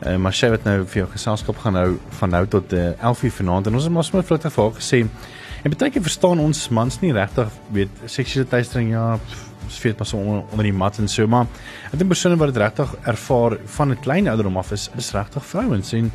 uh, 0.05 0.15
maar 0.17 0.33
sy 0.33 0.49
wat 0.49 0.63
nou 0.63 0.85
vir 0.85 1.01
jou 1.01 1.07
geselskap 1.11 1.57
gaan 1.57 1.75
hou 1.75 1.97
van 2.19 2.29
nou 2.29 2.45
tot 2.45 2.73
uh, 2.73 2.91
11:00 3.01 3.33
vanaand 3.33 3.67
en 3.67 3.73
ons 3.73 3.83
het 3.83 3.93
maar 3.93 4.03
sommer 4.03 4.27
vlug 4.27 4.41
vir 4.41 4.63
haar 4.63 4.77
gesê 4.77 5.07
en 5.63 5.71
baie 5.71 5.91
keer 5.91 6.01
verstaan 6.01 6.39
ons 6.39 6.69
mans 6.69 7.01
nie 7.01 7.13
regtig 7.13 7.49
weet 7.71 7.89
seksuele 8.05 8.47
teistering 8.47 8.91
ja 8.91 9.19
ons 9.63 9.81
weet 9.81 9.97
pas 9.97 10.13
onder, 10.13 10.43
onder 10.51 10.63
die 10.63 10.73
mat 10.73 10.99
en 10.99 11.07
so 11.07 11.27
maar 11.27 11.47
ek 11.91 11.97
dink 11.97 12.09
persone 12.09 12.37
wat 12.37 12.53
dit 12.53 12.61
regtig 12.61 12.95
ervaar 13.03 13.57
van 13.65 13.89
'n 13.89 13.99
klein 13.99 14.27
ouderdom 14.27 14.57
af 14.57 14.71
is 14.71 14.89
is 14.97 15.11
regtig 15.11 15.45
vrouens 15.45 15.93
en 15.93 16.11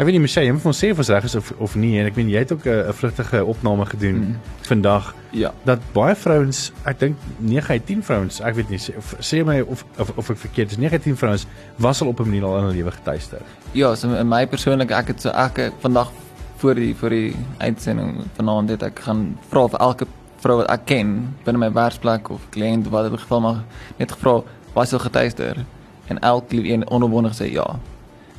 Ek 0.00 0.06
weet 0.08 0.16
nie 0.16 0.22
Michelle, 0.24 0.48
jy 0.48 0.52
moet 0.56 0.64
ons 0.64 0.78
sê 0.80 0.88
of 0.94 1.00
ons 1.02 1.08
reg 1.12 1.26
is 1.28 1.34
of 1.36 1.48
of 1.60 1.74
nie 1.76 1.90
en 2.00 2.06
ek 2.08 2.14
weet 2.16 2.30
jy 2.32 2.40
het 2.40 2.52
ook 2.54 2.64
'n 2.64 2.92
vlugtige 2.96 3.42
opname 3.44 3.84
gedoen 3.84 4.16
mm. 4.16 4.36
vandag. 4.64 5.14
Ja. 5.36 5.50
Dat 5.68 5.80
baie 5.92 6.14
vrouens, 6.16 6.72
ek 6.88 7.00
dink 7.00 7.16
9 7.36 7.70
uit 7.70 7.86
10 7.86 8.02
vrouens, 8.02 8.40
ek 8.40 8.54
weet 8.54 8.70
nie 8.70 8.78
sê, 8.80 8.96
of, 8.96 9.12
sê 9.20 9.44
my 9.44 9.60
of 9.60 9.84
of 9.98 10.12
of 10.16 10.30
ek 10.30 10.38
verkeerd 10.38 10.70
is, 10.70 10.78
9 10.78 10.92
uit 10.92 11.02
10 11.02 11.16
vrouens 11.16 11.46
was 11.76 12.00
al 12.00 12.08
op 12.08 12.20
'n 12.20 12.30
manier 12.30 12.44
al 12.44 12.56
in 12.56 12.64
hulle 12.64 12.74
lewe 12.74 12.90
getuister. 12.90 13.42
Ja, 13.72 13.94
so 13.94 14.08
in 14.08 14.28
my 14.28 14.46
persoonlik 14.46 14.90
ek 14.90 15.06
het 15.06 15.20
so 15.20 15.28
ek 15.28 15.72
vandag 15.80 16.10
voor 16.56 16.74
die 16.74 16.94
voor 16.94 17.10
die 17.10 17.36
uitsending 17.58 18.24
vanaand 18.36 18.70
het 18.70 18.82
ek 18.82 18.98
gaan 18.98 19.36
vra 19.50 19.68
vir 19.68 19.80
elke 19.80 20.06
vrou 20.40 20.56
wat 20.56 20.70
ek 20.70 20.84
ken 20.86 21.36
binne 21.44 21.58
my 21.58 21.72
werksplek 21.72 22.30
of 22.30 22.40
kliënt 22.50 22.88
wat 22.88 23.10
in 23.10 23.18
geval 23.18 23.40
maar 23.40 23.64
net 23.98 24.12
gevra 24.12 24.42
was 24.74 24.92
al 24.92 24.98
getuister 24.98 25.64
en 26.06 26.18
elke 26.18 26.56
een 26.56 26.90
onopwondig 26.90 27.34
sê 27.36 27.52
ja. 27.52 27.78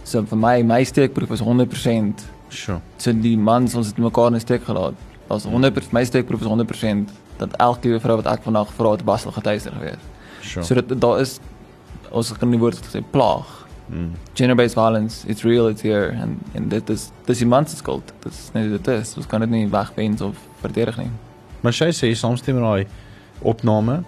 So 0.04 0.22
vir 0.24 0.38
my 0.38 0.62
my 0.64 0.84
steekproef 0.84 1.32
is 1.32 1.42
100%. 1.42 2.26
Sure. 2.50 2.82
So 2.98 3.14
die 3.14 3.38
mans 3.38 3.76
ons 3.76 3.88
het 3.88 3.98
mekaar 3.98 4.34
in 4.34 4.40
steek 4.40 4.66
gelaat. 4.68 4.98
As 5.32 5.46
100% 5.48 5.94
my 5.96 6.04
steekproef 6.04 6.42
is 6.42 6.48
100% 6.48 7.14
dat 7.38 7.56
elke 7.58 8.00
vrou 8.00 8.18
wat 8.20 8.28
ek 8.34 8.44
vandag 8.44 8.74
vra 8.78 8.92
het 8.92 9.06
Basel 9.06 9.32
getuister 9.32 9.74
gewees. 9.78 10.06
Sure. 10.42 10.66
So 10.66 10.76
dit 10.76 11.02
daar 11.02 11.22
is 11.22 11.40
ons 12.12 12.32
kan 12.38 12.50
nie 12.52 12.60
woord 12.60 12.80
sê 12.92 13.02
plaag. 13.14 13.48
Mm. 13.92 14.12
Gender 14.34 14.56
based 14.56 14.76
violence 14.76 15.28
it's 15.28 15.44
real 15.44 15.68
it's 15.68 15.82
here 15.82 16.12
and 16.22 16.40
and 16.56 16.70
dit 16.70 16.90
is 16.90 17.10
dis 17.26 17.44
die 17.44 17.48
mans 17.48 17.72
se 17.72 17.78
skuld. 17.78 18.14
Dit 18.24 18.32
is 18.32 18.50
net 18.54 18.72
dit 18.72 18.88
is. 18.96 19.16
Ons 19.18 19.28
kan 19.28 19.44
dit 19.46 19.50
nie 19.50 19.68
wegwens 19.72 20.22
of 20.22 20.40
verdedig 20.62 20.98
nie. 20.98 21.12
Maar 21.62 21.76
sy 21.78 21.92
sê 21.96 22.12
soms 22.18 22.42
stem 22.42 22.60
raai 22.62 22.88
opname 23.42 24.02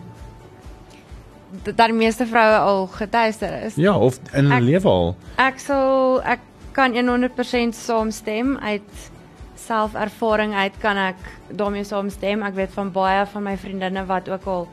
dat 1.61 1.91
meeste 1.91 2.25
vroue 2.25 2.57
al 2.57 2.87
getuister 2.87 3.61
is. 3.63 3.75
Ja, 3.75 3.97
of 3.97 4.19
in 4.33 4.47
'n 4.47 4.61
lewe 4.61 4.87
al. 4.87 5.15
Ek 5.35 5.59
sal 5.59 6.21
ek 6.23 6.39
kan 6.71 6.93
100% 7.07 7.75
saamstem 7.75 8.57
uit 8.57 9.11
selfervaring 9.55 10.53
uit 10.53 10.73
kan 10.81 10.97
ek 10.97 11.15
daarmee 11.47 11.83
saamstem. 11.83 12.43
Ek 12.43 12.55
weet 12.55 12.73
van 12.73 12.91
baie 12.91 13.25
van 13.25 13.43
my 13.43 13.57
vriendinne 13.57 14.05
wat 14.05 14.29
ook 14.29 14.45
al 14.45 14.67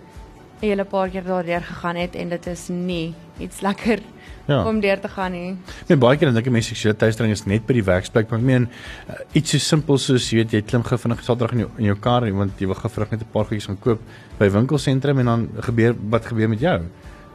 'n 0.61 0.67
hele 0.67 0.85
paar 0.85 1.09
keer 1.09 1.25
daardeur 1.25 1.61
gegaan 1.61 1.97
het 1.97 2.15
en 2.15 2.29
dit 2.29 2.47
is 2.47 2.69
nie 2.69 3.15
iets 3.39 3.61
lekker 3.61 3.99
ja. 4.47 4.61
om 4.65 4.81
deur 4.81 5.01
te 5.01 5.09
gaan 5.09 5.33
nie. 5.33 5.57
Nee, 5.89 5.99
baie 6.01 6.19
keer 6.19 6.33
dink 6.33 6.47
ek 6.47 6.55
mense 6.55 6.73
seksuele 6.73 6.97
teistering 6.97 7.35
is 7.35 7.45
net 7.47 7.67
by 7.67 7.77
die 7.79 7.85
werksplek, 7.87 8.31
maar 8.31 8.41
ek 8.41 8.47
meen 8.47 8.69
uh, 8.69 9.21
iets 9.39 9.57
so 9.57 9.59
simpel 9.59 9.99
soos 9.99 10.31
jy 10.31 10.43
weet 10.43 10.57
jy 10.57 10.63
klim 10.63 10.87
gou 10.87 10.99
vinnig 10.99 11.23
Saterdag 11.27 11.55
in 11.57 11.65
jou 11.67 11.71
in 11.79 11.91
jou 11.91 11.99
kar 12.09 12.27
want 12.41 12.61
jy 12.61 12.71
wil 12.71 12.81
gou 12.81 12.91
vinnig 12.97 13.15
net 13.17 13.23
'n 13.27 13.33
paar 13.33 13.45
goedjies 13.45 13.69
gaan 13.71 13.81
koop 13.81 14.01
by 14.39 14.51
winkelsentrum 14.51 15.19
en 15.19 15.33
dan 15.33 15.49
gebeur 15.69 15.95
wat 16.11 16.27
gebeur 16.27 16.49
met 16.49 16.61
jou? 16.61 16.81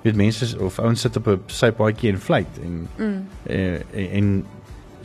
Jy 0.04 0.12
weet 0.12 0.22
mense 0.22 0.52
of 0.60 0.80
ouens 0.80 1.02
sit 1.02 1.18
op 1.18 1.28
'n 1.28 1.41
sypaadjie 1.48 2.12
en 2.12 2.20
fluit 2.20 2.62
en 2.63 2.88
mm. 2.98 3.28
en, 3.46 3.84
en, 3.94 4.12
en 4.20 4.46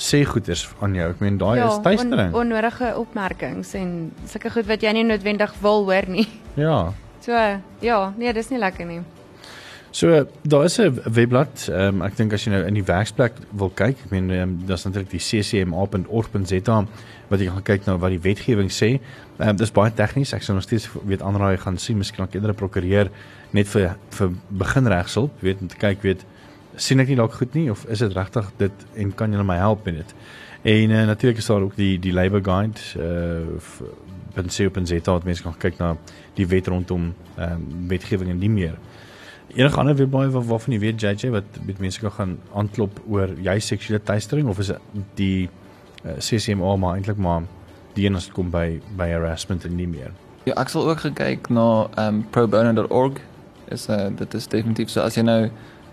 sê 0.01 0.25
goeders 0.25 0.65
aan 0.81 0.95
jou. 0.95 1.11
Ek 1.13 1.21
meen 1.21 1.39
daai 1.41 1.59
ja, 1.59 1.69
is 1.69 1.83
teistering. 1.85 2.33
On, 2.33 2.41
onnodige 2.41 2.95
opmerkings 2.97 3.75
en 3.79 4.13
sulke 4.29 4.51
goed 4.51 4.69
wat 4.71 4.83
jy 4.83 4.93
nie 4.97 5.05
noodwendig 5.05 5.55
wil 5.61 5.85
hoor 5.85 6.09
nie. 6.09 6.27
Ja. 6.57 6.93
So 7.21 7.37
ja, 7.85 7.99
nee, 8.17 8.33
dis 8.33 8.49
nie 8.51 8.59
lekker 8.59 8.89
nie. 8.89 9.03
So 9.91 10.27
daar 10.43 10.65
is 10.65 10.79
'n 10.79 11.01
webblad. 11.13 11.69
Um, 11.71 12.03
ek 12.03 12.17
dink 12.17 12.33
as 12.33 12.45
jy 12.45 12.51
nou 12.51 12.67
in 12.67 12.75
die 12.75 12.85
werksplek 12.85 13.33
wil 13.51 13.71
kyk, 13.75 13.97
ek 14.05 14.11
meen 14.11 14.31
um, 14.31 14.61
daar's 14.67 14.85
natuurlik 14.85 15.11
die 15.11 15.19
ccma.org.za 15.19 16.87
wat 17.29 17.41
jy 17.41 17.47
gaan 17.47 17.63
kyk 17.63 17.87
na 17.87 17.97
wat 17.99 18.11
die 18.11 18.21
wetgewing 18.21 18.71
sê. 18.71 19.01
Um, 19.39 19.57
dis 19.57 19.73
baie 19.73 19.91
tegnies. 19.91 20.33
Ek 20.33 20.43
sou 20.43 20.55
nog 20.55 20.63
steeds 20.63 20.89
weet 21.05 21.23
aanraai 21.23 21.59
gaan 21.59 21.79
sien 21.79 21.99
miskien 21.99 22.27
kan 22.27 22.29
eerder 22.35 22.55
prokureer 22.55 23.11
net 23.51 23.69
vir 23.69 23.97
vir 24.11 24.31
beginregshulp, 24.49 25.41
weet 25.41 25.61
om 25.61 25.69
te 25.69 25.77
kyk 25.77 26.03
weet 26.03 26.25
sien 26.77 27.01
ek 27.01 27.09
nie 27.09 27.17
dalk 27.17 27.33
goed 27.33 27.55
nie 27.55 27.71
of 27.71 27.85
is 27.91 27.99
dit 27.99 28.13
regtig 28.15 28.53
dit 28.59 28.87
en 28.95 29.15
kan 29.15 29.33
jy 29.33 29.43
my 29.43 29.57
help 29.57 29.85
met 29.85 29.97
dit? 29.97 30.15
En 30.63 30.91
uh, 30.91 31.07
natuurlik 31.07 31.39
is 31.39 31.47
daar 31.47 31.67
ook 31.67 31.77
die 31.77 31.99
die 31.99 32.13
labor 32.13 32.43
guide 32.45 32.79
uh 32.97 33.59
pensio.za 34.31 35.13
wat 35.13 35.25
mense 35.25 35.43
kan 35.43 35.57
kyk 35.59 35.79
na 35.79 35.97
die 36.35 36.47
wet 36.47 36.69
rondom 36.71 37.11
ehm 37.37 37.53
um, 37.53 37.89
wetgewing 37.89 38.31
en 38.31 38.39
nie 38.39 38.51
meer. 38.51 38.79
Enige 39.55 39.79
ander 39.79 39.97
webblaaie 39.97 40.31
waar 40.31 40.47
waarvan 40.47 40.75
jy 40.75 40.81
weet 40.81 41.01
JJ 41.03 41.31
wat 41.35 41.59
met 41.67 41.79
mense 41.79 42.01
kan 42.01 42.13
gaan 42.13 42.37
aanklop 42.55 43.01
oor 43.09 43.33
jy 43.43 43.59
seksuele 43.59 44.03
teistering 44.03 44.49
of 44.49 44.59
is 44.59 44.71
dit 44.71 45.17
die 45.19 45.49
eh, 46.05 46.19
CCMA 46.19 46.77
maar 46.77 46.95
eintlik 46.95 47.19
maar 47.19 47.43
die 47.95 48.07
een 48.07 48.17
as 48.17 48.29
dit 48.29 48.35
kom 48.35 48.51
by 48.51 48.81
by 48.97 49.09
harassment 49.11 49.65
en 49.65 49.75
nie 49.77 49.89
meer. 49.91 50.13
Ja, 50.47 50.55
ek 50.61 50.71
sal 50.73 50.87
ook 50.89 51.03
kyk 51.19 51.51
na 51.51 51.89
um 52.01 52.23
probono.org. 52.31 53.21
Is 53.71 53.89
uh, 53.91 54.09
dit 54.17 54.35
is 54.35 54.47
definitief 54.51 54.91
so 54.91 55.03
as 55.03 55.19
jy 55.19 55.23
nou 55.27 55.51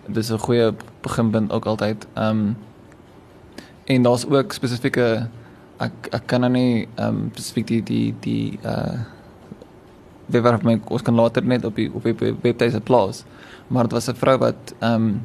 dis 0.08 0.32
'n 0.32 0.39
goeie 0.39 0.72
beginpunt 1.02 1.52
ook 1.52 1.65
altyd. 1.65 2.08
Um 2.15 2.56
en 3.86 4.04
daar's 4.04 4.26
ook 4.26 4.54
spesifieke 4.54 5.28
ek 5.80 5.93
ek 6.12 6.28
kan 6.28 6.41
nou 6.41 6.52
nie 6.52 6.88
um 6.96 7.30
spesifiek 7.34 7.67
die 7.67 7.84
die 7.84 8.15
die 8.22 8.60
uh 8.63 9.16
waarop 10.28 10.63
my 10.63 10.80
ons 10.88 11.02
kan 11.02 11.16
later 11.16 11.46
net 11.46 11.66
op 11.66 11.76
die 11.76 11.90
op 11.94 12.04
die 12.04 12.36
webtuise 12.42 12.82
plaas. 12.82 13.24
Maar 13.68 13.84
dit 13.84 13.92
was 13.92 14.10
'n 14.10 14.16
vrou 14.16 14.38
wat 14.38 14.74
um 14.82 15.22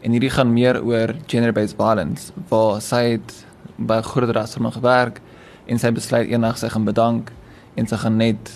en 0.00 0.10
hierdie 0.10 0.30
gaan 0.30 0.52
meer 0.52 0.82
oor 0.84 1.14
gender 1.26 1.52
based 1.52 1.76
violence 1.76 2.32
waar 2.48 2.80
sy 2.80 3.02
het 3.16 3.46
by 3.76 3.96
'n 3.96 4.02
groot 4.02 4.30
restaurant 4.30 4.74
gewerk 4.74 5.20
en 5.66 5.78
sy 5.78 5.92
besluit 5.92 6.28
eendag 6.28 6.58
sy 6.58 6.68
gaan 6.68 6.84
bedank 6.84 7.32
en 7.74 7.86
sy 7.86 7.96
gaan 7.96 8.16
net 8.16 8.52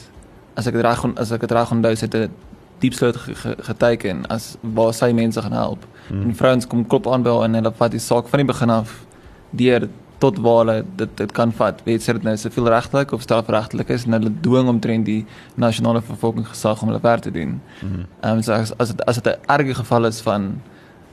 as 0.55 0.67
ek 0.67 0.75
dit 0.75 0.83
reg 0.83 1.05
as 1.17 1.33
ek 1.33 1.41
dit 1.41 1.51
reg 1.51 1.73
onthou 1.73 1.95
sy 1.97 2.05
het 2.05 2.15
'n 2.15 2.31
diep 2.79 2.95
sluit 2.95 3.17
geteken 3.67 4.27
as 4.31 4.57
waar 4.61 4.95
sy 4.95 5.13
mense 5.13 5.43
gaan 5.43 5.53
help. 5.53 5.87
Mm. 6.11 6.23
En 6.23 6.35
vrouens 6.35 6.67
kom 6.67 6.87
klop 6.87 7.07
aan 7.07 7.23
by 7.23 7.31
haar 7.31 7.45
en 7.45 7.55
hulle 7.55 7.73
vat 7.73 7.91
die 7.91 8.01
saak 8.01 8.29
van 8.29 8.39
die 8.39 8.47
begin 8.53 8.71
af 8.71 9.07
deur 9.51 9.89
tot 10.19 10.39
waar 10.39 10.57
hulle 10.65 10.85
dit 10.97 11.09
dit 11.17 11.33
kan 11.33 11.53
vat. 11.53 11.83
Weet 11.87 12.03
sy 12.03 12.13
dit 12.17 12.25
nou 12.27 12.35
soveel 12.37 12.69
regtelik 12.73 13.13
of 13.15 13.23
strafregtelik 13.23 13.91
is 13.95 14.07
en 14.07 14.17
hulle 14.19 14.33
dwing 14.43 14.69
omtrent 14.69 15.07
die 15.07 15.21
nasionale 15.55 16.03
vervolgingsgesag 16.03 16.83
om 16.83 16.91
hulle 16.93 17.03
werk 17.03 17.23
te 17.27 17.35
doen. 17.35 17.61
Mhm. 17.83 18.07
Ehm 18.21 18.33
mm 18.33 18.37
um, 18.37 18.43
so 18.43 18.53
as 18.53 18.73
as 18.79 18.95
dit 18.95 19.05
as 19.07 19.21
dit 19.21 19.27
'n 19.27 19.39
erge 19.47 19.75
geval 19.75 20.07
is 20.07 20.21
van 20.21 20.61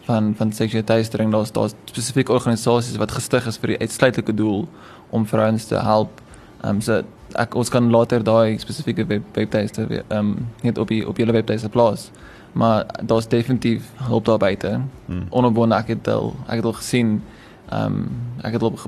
van 0.05 0.33
van 0.37 0.51
seksuele 0.51 0.85
teistering, 0.85 1.31
daar's 1.31 1.51
daar 1.51 1.69
spesifieke 1.85 2.31
organisasies 2.31 2.97
wat 2.97 3.11
gestig 3.11 3.47
is 3.47 3.57
vir 3.57 3.67
die 3.67 3.79
uitsluitlike 3.79 4.33
doel 4.33 4.67
om 5.09 5.25
vrouens 5.25 5.65
te 5.65 5.75
help. 5.75 6.21
Ehm 6.61 6.75
um, 6.75 6.81
so 6.81 7.01
ek 7.35 7.55
ons 7.55 7.69
kan 7.69 7.89
later 7.91 8.23
daai 8.23 8.57
spesifieke 8.59 9.05
web 9.05 9.23
webtuiste 9.33 9.87
ehm 10.07 10.17
um, 10.17 10.47
net 10.61 10.77
op 10.77 10.87
die 10.87 11.07
op 11.07 11.17
julle 11.17 11.31
webtuiste 11.31 11.69
plaas. 11.69 12.11
Maar 12.53 12.85
daar's 13.03 13.27
definitief 13.27 13.91
hulp 13.95 14.25
daar 14.25 14.37
buite. 14.37 14.79
Mm. 15.05 15.25
Onopbonde 15.29 15.75
ek 15.75 15.87
het 15.87 16.07
al 16.07 16.35
ek 16.47 16.55
het 16.55 16.65
al 16.65 16.73
gesien 16.73 17.21
Ehm 17.69 17.86
um, 17.86 18.10
ek 18.43 18.54
het 18.54 18.63
op 18.63 18.80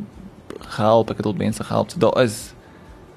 gehelp, 0.59 1.09
ek 1.11 1.17
het 1.17 1.25
al 1.25 1.33
mense 1.33 1.63
gehelp. 1.63 1.89
So 1.91 1.99
daar 1.99 2.23
is 2.23 2.53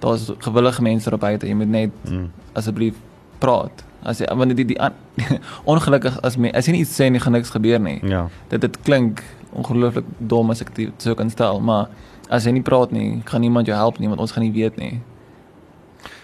daar's 0.00 0.30
gewillige 0.38 0.82
mense 0.82 1.10
daar 1.10 1.18
buite. 1.18 1.46
Jy 1.46 1.54
moet 1.54 1.68
net 1.68 1.90
Mm. 2.08 2.30
asseblief 2.52 2.94
praat. 3.38 3.84
As 4.02 4.18
jy 4.18 4.26
want 4.36 4.56
die 4.56 4.64
die, 4.64 4.80
an- 4.80 4.94
ongelukkig 5.64 6.20
as 6.22 6.36
my 6.36 6.50
as 6.54 6.66
jy 6.66 6.72
nie 6.72 6.80
iets 6.80 6.96
sê 7.00 7.10
nie 7.10 7.20
gaan 7.20 7.32
niks 7.32 7.50
gebeur 7.50 7.80
nie. 7.80 8.00
Ja. 8.02 8.28
Dit 8.48 8.60
dit 8.60 8.78
klink 8.82 9.22
ongelooflik 9.52 10.04
dom 10.18 10.50
as 10.50 10.60
ek 10.60 10.74
dit 10.74 10.92
so 11.02 11.14
kan 11.14 11.30
stel, 11.30 11.60
maar 11.60 11.88
as 12.30 12.44
jy 12.46 12.52
nie 12.52 12.62
praat 12.62 12.90
nie, 12.92 13.20
gaan 13.24 13.40
niemand 13.40 13.66
jou 13.66 13.76
help 13.76 13.98
nie 13.98 14.08
want 14.08 14.20
ons 14.20 14.32
gaan 14.32 14.42
nie 14.44 14.52
weet 14.52 14.76
nie. 14.76 15.00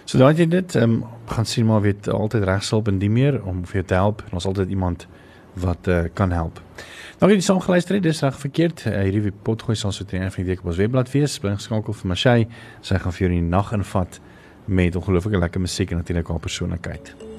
So 0.05 0.17
daai 0.17 0.33
jy 0.39 0.45
dit 0.49 0.75
ehm 0.75 0.83
um, 0.83 1.03
gaan 1.27 1.45
sien 1.45 1.65
maar 1.67 1.81
weet 1.81 2.07
altyd 2.09 2.43
regshulp 2.47 2.87
en 2.87 2.99
die 2.99 3.09
meer 3.11 3.41
om 3.45 3.65
vir 3.65 3.81
jou 3.81 3.85
te 3.85 3.93
help 3.93 4.21
en 4.27 4.33
ons 4.39 4.45
altyd 4.45 4.69
iemand 4.69 5.05
wat 5.63 5.87
uh, 5.87 6.03
kan 6.13 6.31
help. 6.35 6.61
Nou 7.21 7.31
jy 7.31 7.39
saam 7.41 7.61
geluister 7.63 7.97
het, 7.97 8.05
dis 8.05 8.21
reg 8.21 8.37
verkeerd. 8.39 8.83
Uh, 8.89 8.99
hierdie 9.07 9.31
potgooi 9.31 9.77
sal 9.77 9.95
so 9.95 10.05
teen 10.05 10.27
van 10.27 10.43
die 10.43 10.49
week 10.51 10.65
op 10.65 10.73
ons 10.73 10.81
webblad 10.81 11.11
wees. 11.13 11.39
Bly 11.41 11.55
geskakel 11.57 11.97
vir 12.01 12.13
Marshey. 12.13 12.49
Sy 12.81 13.01
gaan 13.01 13.15
vir 13.15 13.27
jou 13.27 13.33
die 13.37 13.45
nag 13.45 13.73
invat 13.77 14.21
met 14.67 14.99
ongelooflike 14.99 15.41
lekker 15.45 15.63
musiek 15.63 15.91
en 15.91 16.03
natuurlik 16.03 16.27
haar 16.27 16.43
persoonlikheid. 16.43 17.36